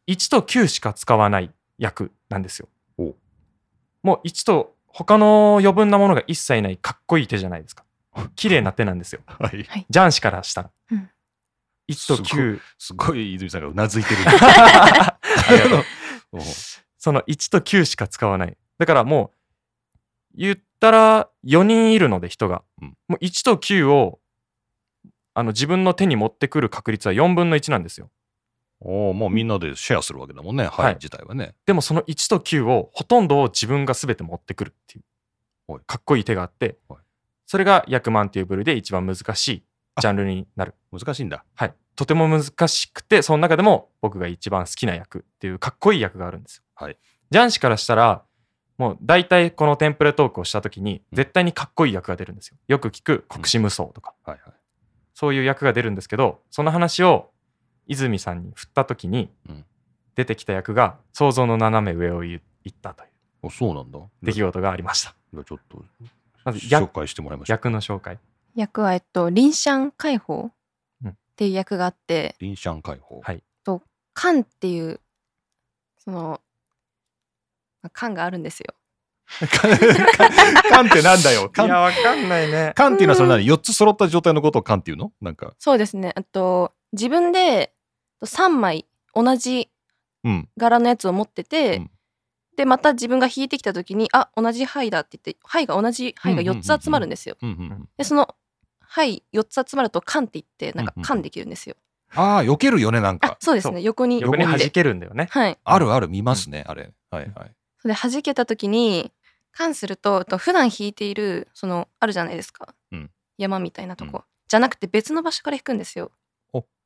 [0.09, 3.14] 1と9しか使わない役なんですよお。
[4.02, 7.85] もう1と他の余分なものが一切ないかっこいい手じゃないですか。
[8.35, 9.20] 綺麗な手なんですよ。
[9.29, 10.70] はい、ジャン氏からしたら。
[10.92, 11.11] うん
[11.88, 12.61] 1と9。
[12.79, 14.20] すごい泉さんがうなずいてる。
[16.98, 18.57] その1と9しか使わない。
[18.79, 19.31] だからも
[20.35, 22.62] う言ったら4人いるので人が。
[22.82, 24.18] うんもう1と9を
[25.34, 28.10] あの自分の手に持ってくる確率は4分の1なんですよ。
[28.80, 31.54] おーもうみんなでシェアするわけだもんね、はい、はい自体はね。
[31.66, 35.02] でもその1と9をほとんどを自分が全て持ってくるってい
[35.68, 36.98] うはいかっこいい手があってはい
[37.46, 39.62] それが役満っていう部類で一番難しい
[40.00, 40.74] ジャンルになる。
[40.92, 41.44] 難しいんだ。
[41.54, 41.74] はい。
[41.94, 46.62] とても難しくてその中でも僕が一番好きな役っていうかっこいい役があるんですよ。
[46.74, 46.98] はい。
[47.30, 48.22] ジャン氏からしたら
[48.78, 52.56] もう大体このテンプレトークをした時にうん絶対にかっこいい役が出るんですよ。
[52.68, 54.54] よく聞く国士無双とかはいはい。
[55.14, 57.30] そういう役が出るんですけどその話を
[57.86, 59.64] 泉さんに振った時にうん
[60.14, 63.10] 出てきた役が想像の斜め上を言ったという
[63.42, 63.98] おそうなんだ。
[64.22, 65.14] 出来事がありました。
[65.32, 65.84] じゃあちょっと
[66.44, 67.48] まずや紹介してもらいまし。
[67.50, 68.18] 役の紹介。
[68.54, 70.50] 役はえっとリンシャン解放
[71.04, 73.20] うんっていう役があって、リンシャン解放。
[73.22, 73.42] はい
[74.18, 74.98] カンっていう
[75.98, 76.40] その
[77.87, 78.75] まあカンがあるんですよ。
[80.70, 81.51] カンってなんだよ。
[81.55, 82.72] カンわかんないね。
[82.75, 85.12] カンっていうのはそれ何 ?4 つ揃った状態のことをカンっていうの？
[85.20, 85.55] なんか。
[85.59, 86.12] そうですね。
[86.14, 87.72] あと自分で
[88.22, 89.68] 3枚同じ
[90.25, 90.49] うん。
[90.57, 91.90] 柄のやつを持ってて、うん
[92.57, 97.37] でまた自分が引いてきた時にあ同じ牌だって言って牌が同じ牌が4つ集まるんですよ。
[97.42, 98.35] うんうん、でその
[98.81, 101.77] 牌4つ集まるとカンって言ってなんかうんうんカンできるんですよ。
[102.14, 103.37] ああ、避けるよね、なんあか。
[103.40, 105.29] そうですね横に横に弾でけるんだよね。
[105.31, 105.59] はい。
[105.62, 106.92] あるある、見ますね、あれ。
[107.11, 107.53] はいはい。
[107.87, 109.12] で弾けた時に
[109.53, 113.11] カンするとと普段引いているそのあるじゃないですか、うん。
[113.38, 114.25] 山みたいなとこ、うん。
[114.49, 116.11] じゃなくて別の場所から引くんですよ。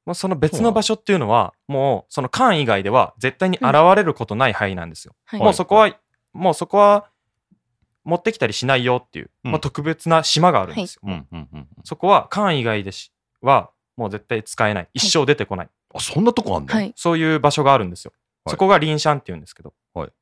[0.06, 5.14] もうその別の場所っていうのはもうその缶以外では絶対に現れることない範囲なんですよ。
[5.26, 5.40] はい。
[5.40, 5.94] もうそこは
[6.32, 7.10] もうそこは
[8.04, 9.50] 持ってきたりしないよっていう、うん。
[9.52, 11.02] まあ、特別な島があるんですよ。
[11.04, 11.36] うんうんう。
[11.36, 11.68] んうん。
[11.84, 14.88] そこは缶以外でしはもう絶対使えない。
[14.94, 16.74] 一生出てこない、あ、そんなとこあんだ。
[16.74, 16.92] はい。
[16.96, 18.12] そういう場所があるんですよ。
[18.44, 18.52] はい。
[18.52, 19.74] そこがリンシャンっていうんですけど。
[19.94, 20.12] はい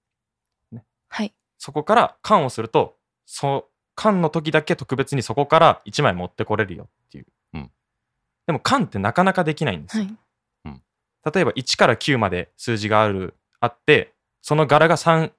[1.58, 7.70] そこから缶をするとそ缶の時だけ特別にそこから1枚持ってこれるよっていう、うん。
[8.46, 10.04] でも缶ってなかなかできないんですよ、
[10.64, 10.80] はい。
[11.34, 15.32] 例えば1から9まで数字があるあってその柄が 3,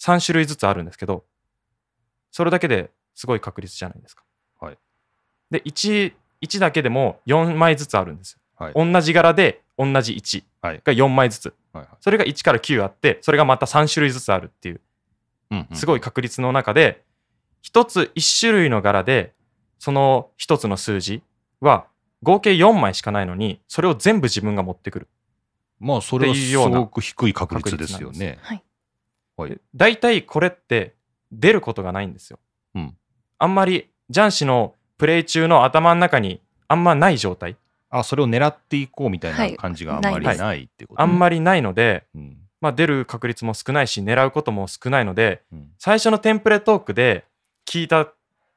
[0.00, 1.24] 3種類ずつあるんですけど
[2.30, 4.22] それだけですごい確率じゃないですか。
[4.60, 4.78] はい。
[5.50, 8.40] で 1, 1だけでも4枚ずつあるんですよ。
[8.66, 8.74] はい。
[8.74, 10.82] 同じ柄で同じ1はい。
[10.84, 11.54] が4枚ずつ。
[11.72, 11.96] はいはい。
[12.00, 14.80] それが1から9あってそれがまた3種類ずつあるっていう
[15.72, 17.02] すごい確率の中で
[17.64, 19.32] 1つ1種類の柄で
[19.78, 21.22] その1つの数字
[21.60, 21.86] は
[22.22, 25.08] 合計4枚しかないのにそれを全部自分が持ってくる。
[25.78, 28.38] まあそれはすっていうようなごく低い確率ですよね。
[28.42, 28.64] はい。
[29.36, 29.60] はい。
[29.74, 30.94] 大体これって
[31.30, 32.40] 出ることがないんですよ。
[32.74, 32.96] うん。
[33.38, 37.56] あんまりジャン氏のプレイ中の頭の中にあんまない状態。
[37.90, 39.56] あそれを狙っていこうみたいはない。
[39.56, 47.24] 感じがあんまりないってこと、あんまりないので、うんまあ、出る確率も少ないし狙うことも少ないのでうん最初のテンプレトークで
[47.66, 48.08] 聞いた、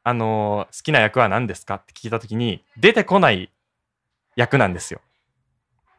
[0.03, 3.51] あのー好きな役は何ですかって聞いた時に出てこない
[4.35, 5.01] 役なんですよ。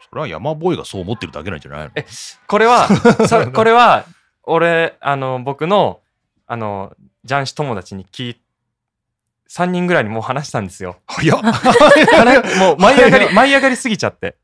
[0.08, 1.90] それは山ボーイがそう思ってるだけなんじゃないの？
[1.94, 2.04] え
[2.48, 2.88] これは
[3.28, 4.04] そこれは
[4.42, 6.00] 俺あの僕の
[6.46, 8.40] あのジャン氏友達に聞い
[9.48, 10.96] 3人ぐらいにもう話したんですよ。
[11.06, 14.36] 早っ 話もう舞い上がり舞い上がりすぎちゃって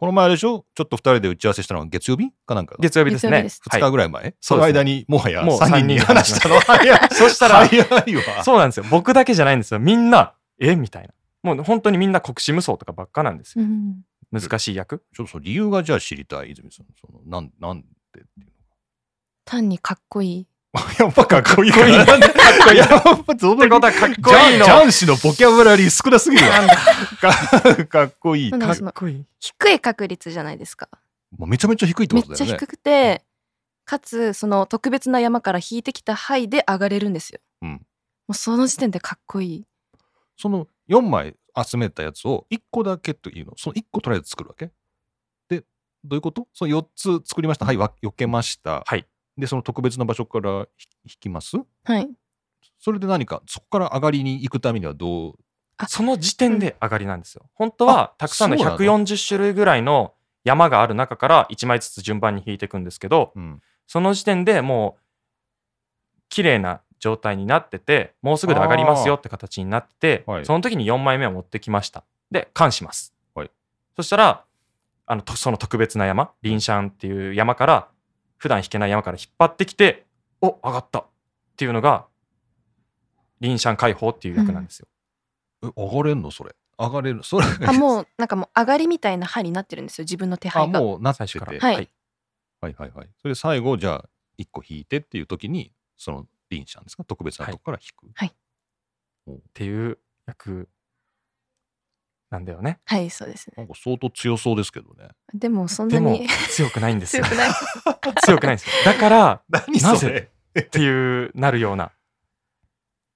[0.00, 0.64] この前あれでしょ？
[0.74, 2.30] ちょっと二人で打ち合わせしたのは月曜日？
[2.46, 3.32] かなんか月曜日ですね。
[3.32, 3.60] 月曜日です。
[3.70, 4.72] 2日ぐらい前、そそうですね。
[4.72, 6.58] の間にもはやもう3人に三人話したの？
[6.58, 6.98] 早い。
[7.12, 8.42] そしたら早いわ。
[8.42, 8.86] そうなんですよ。
[8.90, 9.78] 僕だけじゃないんですよ。
[9.78, 10.74] みんな、え？
[10.74, 11.12] みたいな。
[11.42, 13.64] もう本当にみんな国士無双とかばっかなんですよ。
[13.66, 14.00] うん。
[14.32, 15.04] 難しい役？
[15.14, 16.86] ちょっとその理由がじゃあ知りたい泉さん。
[16.98, 18.26] そのなんなんでっていう
[19.44, 20.46] 単にかっこいいの
[21.00, 22.20] やっぱかっこいいかかっこいいらかっ
[22.64, 24.64] こいいやっぱどのってことはかっこいいの。
[24.64, 26.46] ジャン氏のボキャブラリー少なすぎる。
[26.48, 26.60] わ
[27.20, 28.50] かかっこいい。
[28.52, 29.24] かっこいい。
[29.40, 30.88] 低い確率じゃないですか。
[31.38, 32.50] めちゃめちゃ低いってめっことだよね。
[32.52, 33.24] ちゃ低くて
[33.84, 37.40] かつその特別な山から引いてきた灰で上がれるんですよ。
[37.62, 37.70] うん。
[37.72, 37.78] も
[38.28, 39.64] うその時点でかっこいい。
[40.36, 41.34] その4枚
[41.66, 44.70] 集めたやつを1個だけというのその1個とりあえず作るわけ？
[45.48, 45.64] で
[46.04, 46.46] どういうこと？
[46.54, 47.66] その4つ作りました。
[47.66, 48.84] はいわ避けました。
[48.86, 49.04] はい。
[49.36, 50.66] でその特別な場所から引
[51.04, 51.56] 引きます？
[51.84, 52.08] はい。
[52.78, 55.34] それで何かそこから上がりに行くためにはどう？
[55.88, 57.48] その時点で上がりなんですよ。
[57.54, 60.14] 本当はたくさんのそうなの？140種類ぐらいの
[60.44, 63.60] 山がある中から1枚ずつ順番に引いていくんですけど、うん。
[63.86, 65.02] その時点でもう
[66.28, 70.44] 綺麗な状態になってて、もうすぐで上がりますよって形になってて、はい。
[70.44, 72.04] その時に4枚目を持ってきました。
[72.30, 73.14] で、缶します。
[73.34, 73.50] はい。
[73.96, 74.44] そしたら、
[75.06, 77.88] あのとその特別な山、リンシャンっていう山から、
[78.40, 80.06] 普段引けない山から引っ張ってきて、
[80.40, 81.00] お上がった。
[81.00, 81.04] っ
[81.56, 82.06] ていうのが、
[83.40, 84.88] リンシャン解放っていう役なんですよ。
[85.62, 86.30] え上がれんの？
[86.30, 86.56] それ。
[86.78, 87.22] 上がれる。
[87.22, 87.44] それ。
[87.66, 90.04] あもうなんかもう上がりみたいな灰になってるんですよ。
[90.04, 90.80] 自分の手あ配が。
[90.80, 91.26] もうなってて。
[91.28, 91.60] 最初から。
[91.60, 91.74] はい。
[91.74, 91.80] は
[92.70, 92.74] い。
[92.78, 97.04] はいはいそれで最後じゃあ1個引いてっていう時にそのリンシャンですか？
[97.04, 98.10] 特別なとこから引く、
[99.32, 100.68] っていう役
[102.30, 102.78] なんだよね。
[102.84, 103.54] はいそうですね。
[103.56, 105.08] なんか相当強そうですけどね。
[105.34, 106.28] でもそんなに。
[106.50, 107.24] 強くないんですよ。
[107.24, 107.34] 強。
[107.34, 107.50] くない。
[108.24, 108.72] 強くないんですよ。
[108.84, 110.30] だから何なそれ。
[110.58, 111.92] っていうなるような。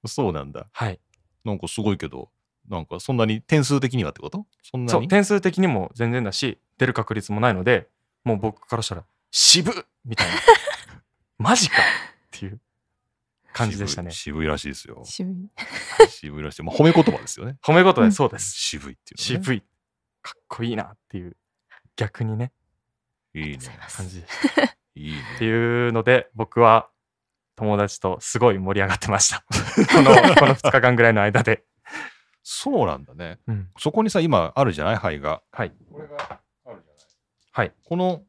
[0.07, 0.66] そうなんだ。
[0.72, 1.00] はい。
[1.44, 2.31] なんかすごいけど
[2.68, 4.46] なんかそんなに点数的にはってこと？
[4.62, 4.90] そんなに？
[4.90, 7.88] そう点数的にも全然だし出る確率もないので
[8.24, 10.35] もう僕からしたら渋っみたいな。
[11.38, 11.81] マジかっ
[12.31, 12.61] ていう
[13.55, 14.11] 感じでしたね。
[14.11, 15.03] 渋い渋いらしいですよ。
[15.05, 15.35] 渋い。
[16.11, 17.57] 渋いらしい、まあ、褒め言葉ですよね。
[17.64, 18.09] 褒め言葉うん。
[18.11, 19.62] でそうです、渋いっていうの、ね、渋い。
[20.23, 21.37] かっこいいなっていう
[21.97, 22.53] 逆にね。
[23.35, 23.59] いいね。
[23.97, 25.23] 感じでしたっいいね。
[25.38, 26.88] ていうので僕は
[27.57, 29.45] 友達とすごい盛り上がってました。
[29.95, 31.64] このこの2日間ぐらいの間で、
[32.43, 33.38] そうなんだね。
[33.47, 34.99] うん、そこにさ今あるじゃない？
[34.99, 35.43] 牌が。
[35.53, 35.73] はい。
[35.90, 37.51] これがあるじゃない？
[37.53, 37.75] はい。
[37.85, 38.23] この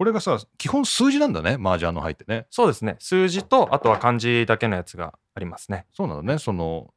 [0.00, 2.46] これがさ基本数字なんだね麻雀の牌ってね。
[2.48, 2.96] そうですね。
[3.00, 5.84] 数字とあとは漢字だけのやつがありますね。
[5.92, 6.38] そうなのね。
[6.38, 6.94] その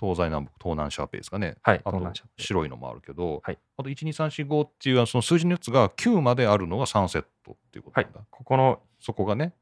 [0.00, 1.58] 東西南北東南シャーペですかね。
[1.62, 3.58] はいあと白いのもあるけど、はい。
[3.76, 9.52] あと12345っていうその数字のやつが9まであるのが3セットっていうことなんだ、ここのそこがね。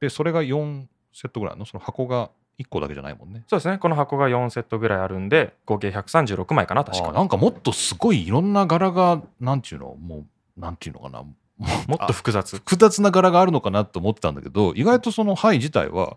[0.00, 1.66] でそれが4セットぐらいの？
[1.66, 3.44] その箱が1個だけじゃないもんね。
[3.48, 3.76] そうですね。
[3.76, 7.12] この箱が4セットぐらいあるんで合計136枚かな確か。
[7.12, 9.94] なんかもっとすごいいろんな柄がなんていうの？
[9.94, 10.24] も
[10.56, 11.22] うなんていうのかな？
[11.88, 12.56] もっと複雑。
[12.56, 16.16] 複雑な柄があるのかなと思ってたんだけど意外とその牌自体は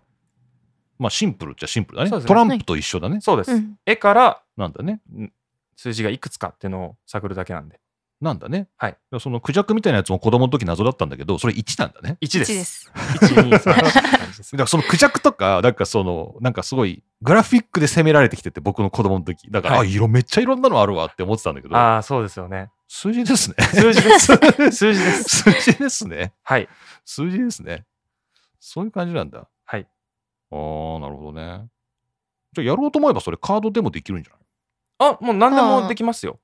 [0.98, 2.10] まあシンプルっちゃシンプルだね。
[2.10, 2.24] ね。
[2.24, 3.76] トランプと一緒だね、そうです、うん。
[3.86, 5.00] 絵からなんだね。
[5.76, 7.80] 数字がいくつかっていうのを探るだけなんで。
[8.20, 8.68] なんだね。
[8.76, 8.96] はい。
[9.18, 12.92] そのクジャクみたいなやつも子供の時謎だったんだけどそれ1なんだね1で1すです
[13.34, 23.54] 1 2 3って感じですだからそのクジャクとかなんかそのなんかすごいグラフィックで攻められてきてて僕の子供の時だから、はいあ色めっちゃいろんなのあるわって思ってたんだけどああそうですよね数字ですね。
[23.66, 24.26] 数字です。
[24.76, 25.22] 数字です。
[25.44, 26.32] 数字ですね。
[26.42, 26.68] はい。
[27.04, 27.86] 数字ですね。
[28.58, 29.48] そういう感じなんだ。
[29.64, 29.86] はい。
[30.50, 31.68] あーなるほどね。
[32.52, 34.42] じゃあやろうと思えばそれカードでもできるんじゃない？
[35.12, 36.40] あもう何でもできますよ。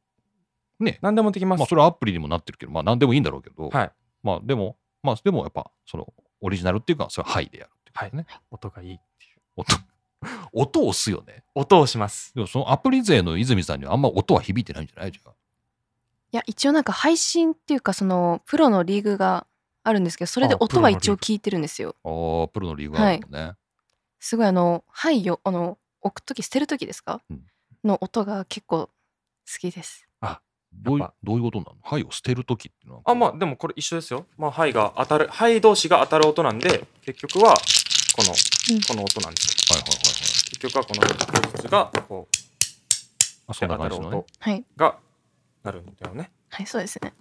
[0.78, 1.00] ね。
[1.02, 3.92] 何でもできます、まあそれはアプリにもなってるけどまあ何でもいいんだろうけど、はい。
[4.22, 9.40] まあでもまあでもやっぱそのオリジナルっていうかそれはハイでやるっていうことね、音がいいっていう。
[9.56, 9.76] 音
[10.52, 11.42] 音を押すよね。
[11.56, 12.32] 音をします。
[12.36, 15.10] でもそのアプリ勢の泉さんにはあんま音は響いてないんじゃない？
[15.10, 15.32] じゃん。
[16.32, 19.46] いや一応なんか配信っていうかそのプロのリーグが
[19.84, 23.52] あるんですけどそれであ音は一応聞いてるんですよああ、プロのリーグがあるもんね。
[24.18, 27.42] すごいあの「はいよ」あの置く時捨てる時ですか、うん
[27.84, 28.90] の音が結構好
[29.60, 30.06] きです
[30.82, 31.76] どうどういうことなの？
[31.82, 33.02] はいを捨てるときっていうのは。
[33.06, 34.26] あ、まあでもこれ一緒ですよ。
[34.36, 38.34] まあ、はいが当たる、はい同士が当たる音なんで、結局は、この、
[38.74, 39.76] うんこの音なんですよ。
[39.76, 40.16] はいはいはいはい。
[40.50, 42.36] 結局はこの一個ずつが、こう、
[43.46, 44.26] あそんな感じのね当たる音。
[44.40, 44.98] はいが
[45.66, 46.30] なるんだよね。
[46.48, 47.12] はいそうですね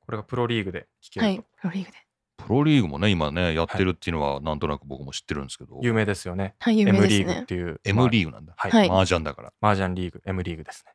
[0.00, 1.98] これがプロリーグで聞けるとはいプロリーグで
[2.40, 6.54] プロリーグもね、今ね、やってるっていうのは、なんとなく僕も知ってるんですけど、有名ですよね。
[6.58, 7.80] はい有名 M ですリーグっねていう。
[7.84, 8.54] M リーグなんだ。
[8.56, 8.70] はい。
[8.70, 9.52] はい麻雀だから。
[9.60, 10.92] 麻雀リーグ、M リーグですね。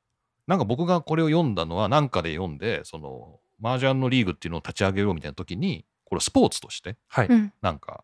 [0.48, 7.28] なんか僕がこれを読んだのは、なんかで読んで、その、麻雀のリーグっていうのを立ち上げようみたいな時に、これスポーツとして、はい。
[7.28, 8.04] うんなんか、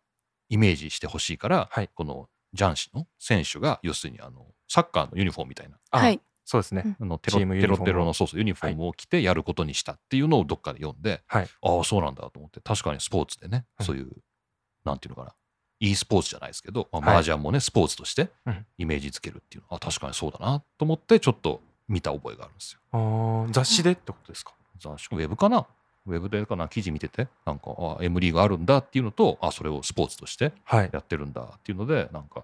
[0.49, 6.21] イメージしてほしいから、はいこの雀士の選手が、要するに、あの、サッカーのユニフォームみたいな、あはい
[6.51, 6.83] そうですね。
[6.99, 7.07] うん。
[7.07, 11.47] あのテロテロテロのそうそうユニフォームを着てやることにしたっていうのをどっかで読んで、はい。
[11.61, 14.09] ああそうなんだと思って確かにスポーツでね、うんそういう
[14.83, 15.33] なんていうのかな
[15.79, 17.15] e スポーツじゃないですけど、まあ、はい。
[17.15, 18.65] 麻雀もね、スポーツとしてうん。
[18.77, 23.47] イメージつけるっていうのは、あ確かにそうだなと思ってちょっと見た覚えがあるんですよ。
[23.51, 24.53] 雑誌でってことですか？
[24.79, 25.07] 雑誌？
[25.11, 25.65] ウェブかな？
[26.05, 26.67] ウェブでかな？
[26.67, 30.89] 記事見ててなんかあ M リーグあるんだっていうのとあそれをスポーツとしてはい。
[30.91, 32.43] やってるんだっていうのでなんか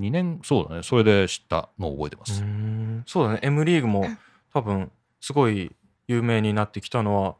[0.00, 0.82] 2年そうだね。
[0.82, 2.42] それで知ったのを覚えてまうす。
[3.12, 3.40] そうだね。
[3.42, 4.06] M リーグも
[4.52, 4.90] 多分、
[5.20, 5.70] すごい
[6.08, 7.36] 有名になってきたのは、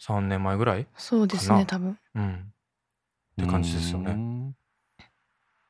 [0.00, 1.98] 3年前ぐらいそうですね多分。
[2.14, 2.52] うん。
[3.42, 4.14] って感じですよね。
[4.14, 4.52] ね。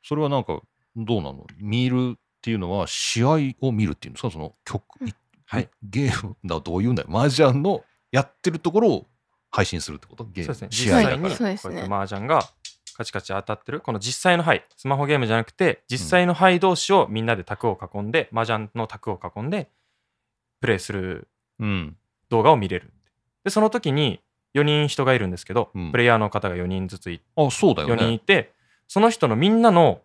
[0.02, 0.60] それはなんか
[0.96, 1.46] どうなの？
[1.58, 4.30] 見るっていうのは試合を見るっていうんですか？
[4.30, 5.08] その曲、うん。
[5.08, 5.14] い
[5.46, 5.68] はい。
[5.82, 7.08] ゲームだどういうんだよ。
[7.10, 9.06] 麻雀のやってるところを
[9.50, 10.24] 配信するってこと？
[10.24, 10.54] ゲーム。
[10.54, 10.84] そうですね。
[10.84, 11.74] 試実際に、合だから、そうですね。
[11.74, 12.42] こうやって麻雀が
[12.98, 19.70] カチカチ当たってる、この実際の牌、スマホゲームじゃなくて、実際の牌同士をみんなで卓を囲んで、麻雀の卓を囲んで、
[20.60, 21.28] プレイする
[21.60, 21.96] うん。
[22.28, 22.92] 動画を見れる。
[23.44, 24.20] で、その時に
[24.54, 25.92] 4人人がいるんですけど、うん。
[25.92, 28.52] プレイヤーの方が4人ずついあそうだよ4人いねて、
[28.88, 30.00] その人のみんなの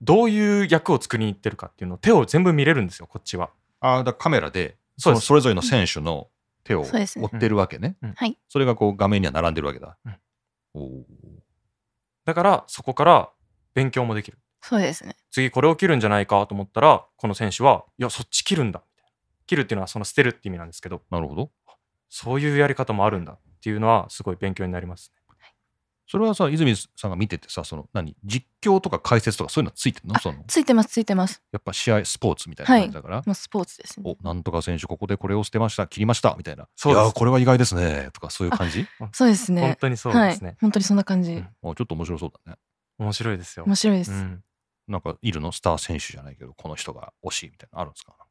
[0.00, 3.50] どういう役を作りに行ってるかっていうのを手を全部見れるんですよ、こっちは。
[3.80, 6.28] あだからカメラでそのそれぞれの選手の
[6.62, 8.12] 手を追ってるわけね、うん。
[8.12, 8.38] はい。
[8.48, 10.16] それがこう画面には並んでるわけだ、うん。
[10.74, 11.02] おー
[12.26, 13.30] だから、そこから
[13.72, 14.38] 勉強もできる。
[14.60, 18.80] そうですね次これを切るんじゃないかと思ったら、この選手は、いや、そっち切るんだ。
[18.80, 19.10] みたいな
[19.46, 21.50] 切るっていうのはその捨てるって意味なんですけど、なるほど
[22.08, 25.22] そういうやり方もあるんだっていうのはすごい勉強になりますね。
[26.08, 28.16] それはさ泉さんが見ててさその何？
[28.24, 30.18] 実況とか解説とかそういうのついてるの？
[30.20, 31.42] そのついてますついてます。
[31.50, 34.16] やっぱ試合スポーツみたいな感じだから、もうスポーツですね。
[34.20, 36.68] おなんとか選手ここでこれを捨てました切りましたみたいな。
[36.76, 38.86] そういやーこれは意外ですねとかそういう感じ？
[39.12, 39.62] そうですね。
[39.62, 40.48] 本当にそうですね。
[40.48, 40.56] はい。
[40.60, 41.40] 本当にそんな感じ、うん。
[41.40, 42.58] あちょっと面白そうだね。
[42.98, 43.64] 面白いですよ。
[43.66, 44.42] 面白いです、うん。
[44.86, 45.50] なんかいるの？
[45.50, 48.12] スター選手じゃないけどこの人が惜しいみたいなのあるんですか？
[48.12, 48.24] なんか。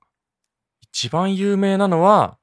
[0.82, 2.38] 一番有名なのは、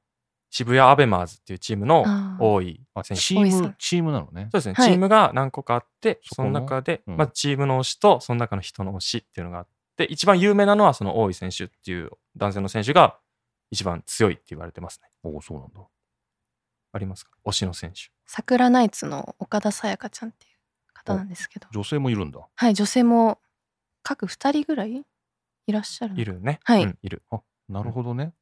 [0.55, 2.05] 渋谷アベマーズっていうチームの
[2.39, 3.23] 多いあ選手。
[3.23, 4.49] チームチームなのね。
[4.51, 4.91] そうですね、はい。
[4.91, 6.51] チームが何個かあって、その？
[6.51, 7.17] の中で、うん。
[7.17, 13.17] まあ、チームの推しと、その中の人の推しっていうのがあって、一番有名なのはその大井選手っていう男性の選手が
[13.71, 15.09] 一番強いって言われてますね。
[15.23, 15.81] おおそうなんだ。
[16.91, 17.31] ありますか？
[17.47, 18.11] 推しの選手。
[18.27, 21.67] 桜ナイツの岡田沙也加ちゃんっていう方なんですけど。
[21.73, 22.47] 女性もいるんだ。
[22.53, 23.39] はい女性も
[24.03, 25.03] 各2人ぐらい
[25.65, 26.59] いらっしゃるのいるね。
[26.63, 26.83] はい。
[26.83, 27.23] うんいる。
[27.31, 28.33] あなるほどね、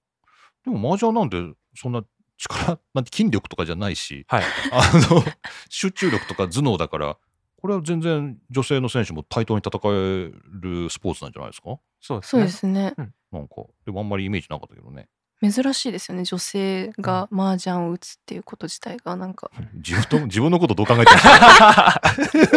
[0.66, 1.38] でも麻雀なんて
[1.76, 2.04] そんな
[2.38, 4.44] 力 なんて筋力とかじゃないしはい。
[4.72, 5.24] あの
[5.70, 7.18] 集中力とか頭脳だから
[7.58, 11.78] これは全然女性の選手も対等に戦えるスポーツなんじゃないですか？
[12.00, 12.40] そうですね。
[12.40, 12.94] そうですね。
[13.32, 13.56] なんか
[13.86, 15.08] でもあんまりイメージなかったけどね。
[15.44, 19.50] 珍しいですよね女性が麻雀を打つっていうこと自体がなんか。
[19.74, 22.02] 自分と自分のことどう考えてるんですか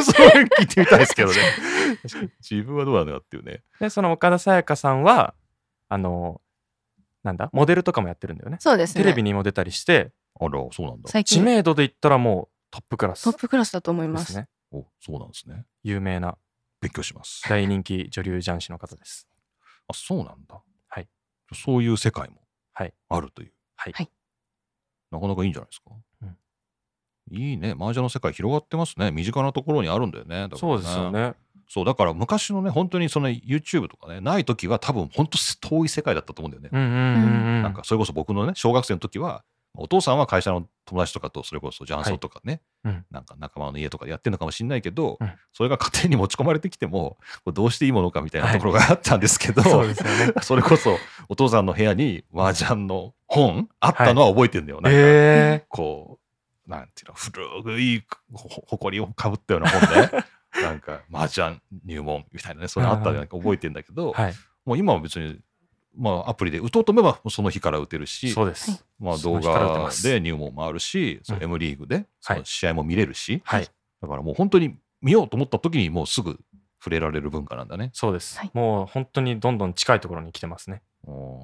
[0.03, 1.37] それ聞いてみたいですけどね。
[2.43, 3.63] 自分はどうなんだっていうね。
[3.81, 5.35] で、その岡田沙也加さんは、
[5.89, 6.41] あの、
[7.25, 8.59] なんだ、モデルとかもやってるんだよね。
[8.61, 9.03] そうですね。
[9.03, 11.09] テレビにも出たりして、あらそうなんだ。
[11.09, 11.43] 知最近。
[11.43, 13.23] 名度で言ったらもうトップクラス。
[13.23, 14.27] トップクラスだと思います。
[14.29, 14.49] ですね。
[14.71, 15.65] おそうなんですね。
[15.83, 16.37] 有名な。
[16.81, 17.43] 勉強します。
[17.49, 19.27] 大人気女流雀士の方です。
[19.89, 20.61] あそうなんだ。
[20.89, 21.09] はい。
[21.55, 22.43] そういう世界も
[22.75, 22.95] はい。
[23.09, 23.53] あるという。
[23.77, 23.93] はい。
[23.95, 24.11] はい。
[25.11, 26.37] なかなかいいんじゃないですか、うん。
[27.31, 27.71] いいね。
[27.71, 29.11] 麻雀の世界広がってますね。
[29.13, 30.43] 身近なところにあるんだよね。
[30.43, 31.35] だからそうですよね。
[31.75, 35.37] そうだから昔のね本当にその YouTube とかねない時は多分本当
[35.69, 37.63] 遠い世界だったと思うんだよね。
[37.63, 39.43] なんかそれこそ僕のね小学生の時は
[39.77, 42.95] お父さんは会社の友達とかとそれこそ雀荘とかね、はい。
[42.95, 43.05] うん。
[43.11, 45.33] なんか仲間の家とかでやってるのかもしれないけど、うん。
[45.53, 47.17] それが家庭に持ち込まれてきても
[47.53, 50.33] どうしていいものかみたいなところがあったんですけど、そうですよね。
[50.43, 50.97] それこそ
[51.29, 60.25] お父さんの部屋に麻雀の本あったのは覚えてるんだよ、なんかえこうなんていうの古いほほこりをかぶったような本ね
[60.63, 64.35] なんか麻雀入門みたいなねそれあったでなんか覚えてんだけど、はい。
[64.65, 65.41] もう今は別に
[65.97, 68.85] まあアプリで打とうと思えばその日から打てるしそうです。
[68.99, 71.45] まあ、動画すで入門もあるし、そのうん。
[71.45, 72.41] M リーグでそはい。
[72.41, 73.69] の試合も見れるし、はい。
[74.01, 76.39] だからもう本当に見ようと思った時にもうすぐ
[76.79, 77.91] 触れられる文化なんだね。
[77.93, 78.51] そうです、はい。
[78.55, 80.83] もう本当にどんどん近いところに来てますね。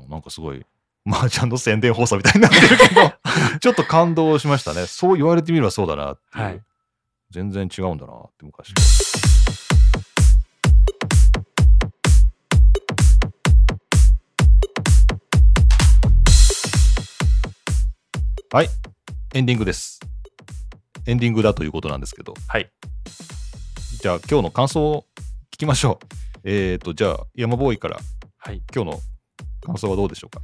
[0.08, 0.64] なんかすごい、
[1.06, 3.12] 麻雀の宣伝放送みたいになってるけど、
[3.60, 4.86] ちょっと感動しましたね。
[4.86, 6.44] そう言われてみればそうだなっていう。
[6.44, 6.62] はい
[7.32, 8.74] 全然違うんだなって昔。
[18.52, 18.68] はい、
[19.34, 20.00] エンディングです。
[21.06, 22.68] エンディングだということなんですけど、はい。
[24.00, 25.06] じゃあ今日の感想を
[25.52, 26.06] 聞きましょう。
[26.42, 28.00] えっ、ー、と、じゃあ山ボーイから。
[28.38, 28.60] はい。
[28.74, 29.00] 今日の
[29.64, 30.40] 感想はどうでしょうか？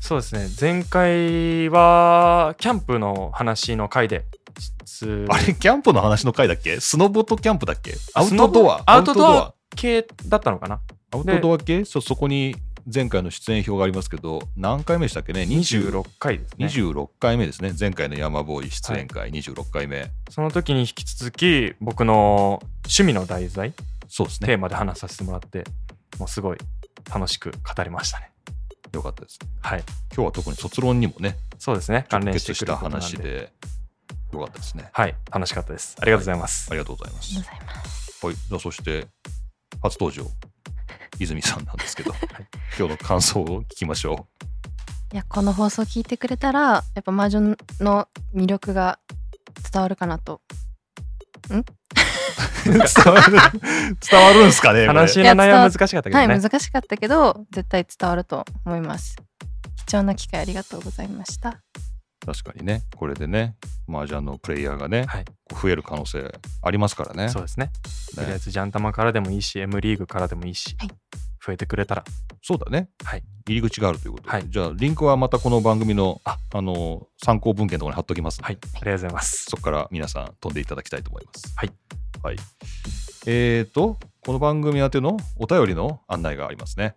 [0.00, 0.46] そうですね。
[0.60, 4.24] 前回はキャンプの話の回で
[4.58, 6.80] 質あれ、キャンプの話の回だっけ？
[6.80, 7.94] スノボとキャンプだっけ？
[8.14, 8.82] アウトドア？
[8.86, 10.80] アウトドア系だったのかな？
[11.12, 11.84] アウトドア系？
[11.84, 12.56] そうそこに
[12.92, 16.66] 前回の出演表がありますけど、何回目でしたっけね ?26 26回ですね。
[16.66, 17.72] 26回目ですね。
[17.78, 19.30] 前回の山ボーイ出演会。
[19.30, 20.10] 26回目。
[20.30, 23.74] その時に引き続き僕の趣味の題材
[24.08, 24.46] そうですね。
[24.46, 25.64] テーマで話させてもらって
[26.18, 26.58] もうすごい
[27.12, 28.30] 楽しく語りましたね。
[28.94, 29.38] よかったです。
[29.60, 29.82] はい。
[30.14, 32.06] 今日は特に卒論にもね、そうですね。
[32.08, 33.52] 関直連して結した話で、
[34.32, 34.88] よかったですね。
[34.92, 37.30] はい楽しかったですありがとうございます、ありがとうございます。
[37.30, 38.26] ありがとうございます。
[38.26, 38.34] はい。
[38.34, 39.06] じゃあそして、
[39.82, 40.30] 初登場、
[41.18, 42.12] 泉さんなんですけど、
[42.78, 44.26] 今日の感想を聞きましょ
[45.12, 48.98] いやこの放送聞いてくれたらやっぱ麻雀の魅力が
[49.72, 50.42] 伝わるかなと。
[51.50, 51.64] う。
[52.66, 53.32] 伝わる、
[54.10, 59.16] 伝わるんすかね話の内容は難しかったけどね、はい難しかったけど絶対伝わると思います。
[59.86, 61.58] 貴重な機会ありがとうございました。
[62.28, 63.56] 確かにね、これでね、
[63.88, 67.30] 麻雀のプレイヤーがね、はい増える可能性ありますからね。
[67.30, 67.70] そうですね
[68.14, 70.90] とりあえねずジャンタマからでもいいし M リーグからでもいいし、はい
[71.40, 72.04] 増えてくれたら
[72.42, 72.90] そうだね。
[73.02, 81.54] はい入り口があるということで、はいじゃあリンクはまたこの番組のああの参考文献のところに貼っときますはいありがとうございますそこから皆さん飛んでいただきたいと思います。
[81.56, 81.70] はい。
[82.22, 82.36] はい。
[83.26, 86.94] えーと、この番組宛てのお便りの案内がありますね。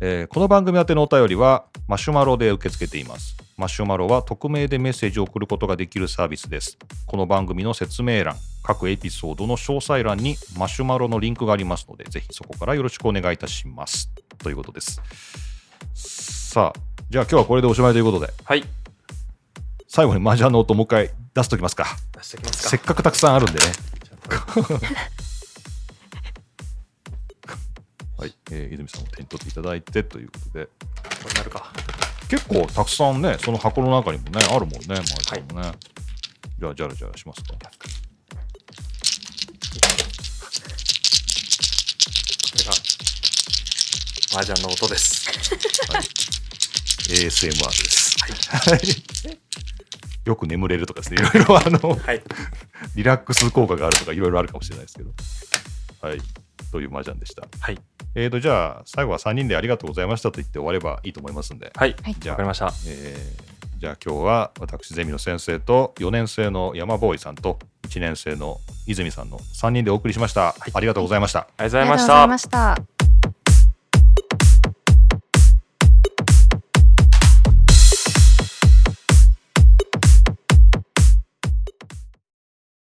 [0.00, 3.36] えーこの番組宛てのお便りはマシュマロで受け付けています。
[3.62, 6.76] マシュマロは匿名でメッセージを送ることができるサービスです。
[7.06, 8.34] この番組の説明欄、
[8.64, 14.10] 各エピソードの詳細欄にマシュマロのリンクがありますので、ぜひそこからよろしくお願いいたします。
[14.38, 15.00] ということです。
[15.94, 18.64] さあ、じゃあ今日はこれでおしまいということで、はい
[19.86, 21.86] 最後に麻雀の音もう一回出しときますか。
[22.16, 23.70] 出しきますせっかくたくさんあるんでね。
[28.18, 30.72] はい、えー泉さんも手に取っていただいてということで、こ
[31.28, 31.72] れなるか
[32.32, 35.70] 結構たくさんね、その箱の中にもね、あるもんね、麻雀もね。
[36.58, 37.52] じゃあ、じゃらじゃらしますか。
[37.52, 37.58] こ
[42.56, 42.70] れが
[44.30, 45.28] 麻雀の音です。
[47.10, 48.16] ASMR です。
[48.48, 48.80] はい。
[50.24, 52.22] よく眠れるとかですね、いろいろあの、はい。
[52.96, 55.10] リラックス効果があるとか、いろいろあるかもしれないですけど。
[56.00, 56.18] はい。
[56.72, 57.46] という麻雀でした。
[57.60, 57.78] はい。
[58.14, 61.72] えーと、じゃあ、最後は3人でありがとうございましたと言って終わればいいと思いますんで。
[61.76, 61.94] はい。
[62.02, 62.72] はいじゃあわかりました。
[62.88, 63.52] えー
[63.82, 67.58] じゃあ今日は私ゼミの先生と4年生の山ボーイさんと
[67.88, 72.26] 1年生の泉さんの3人でお送りしました、ありがとうございましたありがとうございましありがとうございた。
[72.28, 72.91] ました。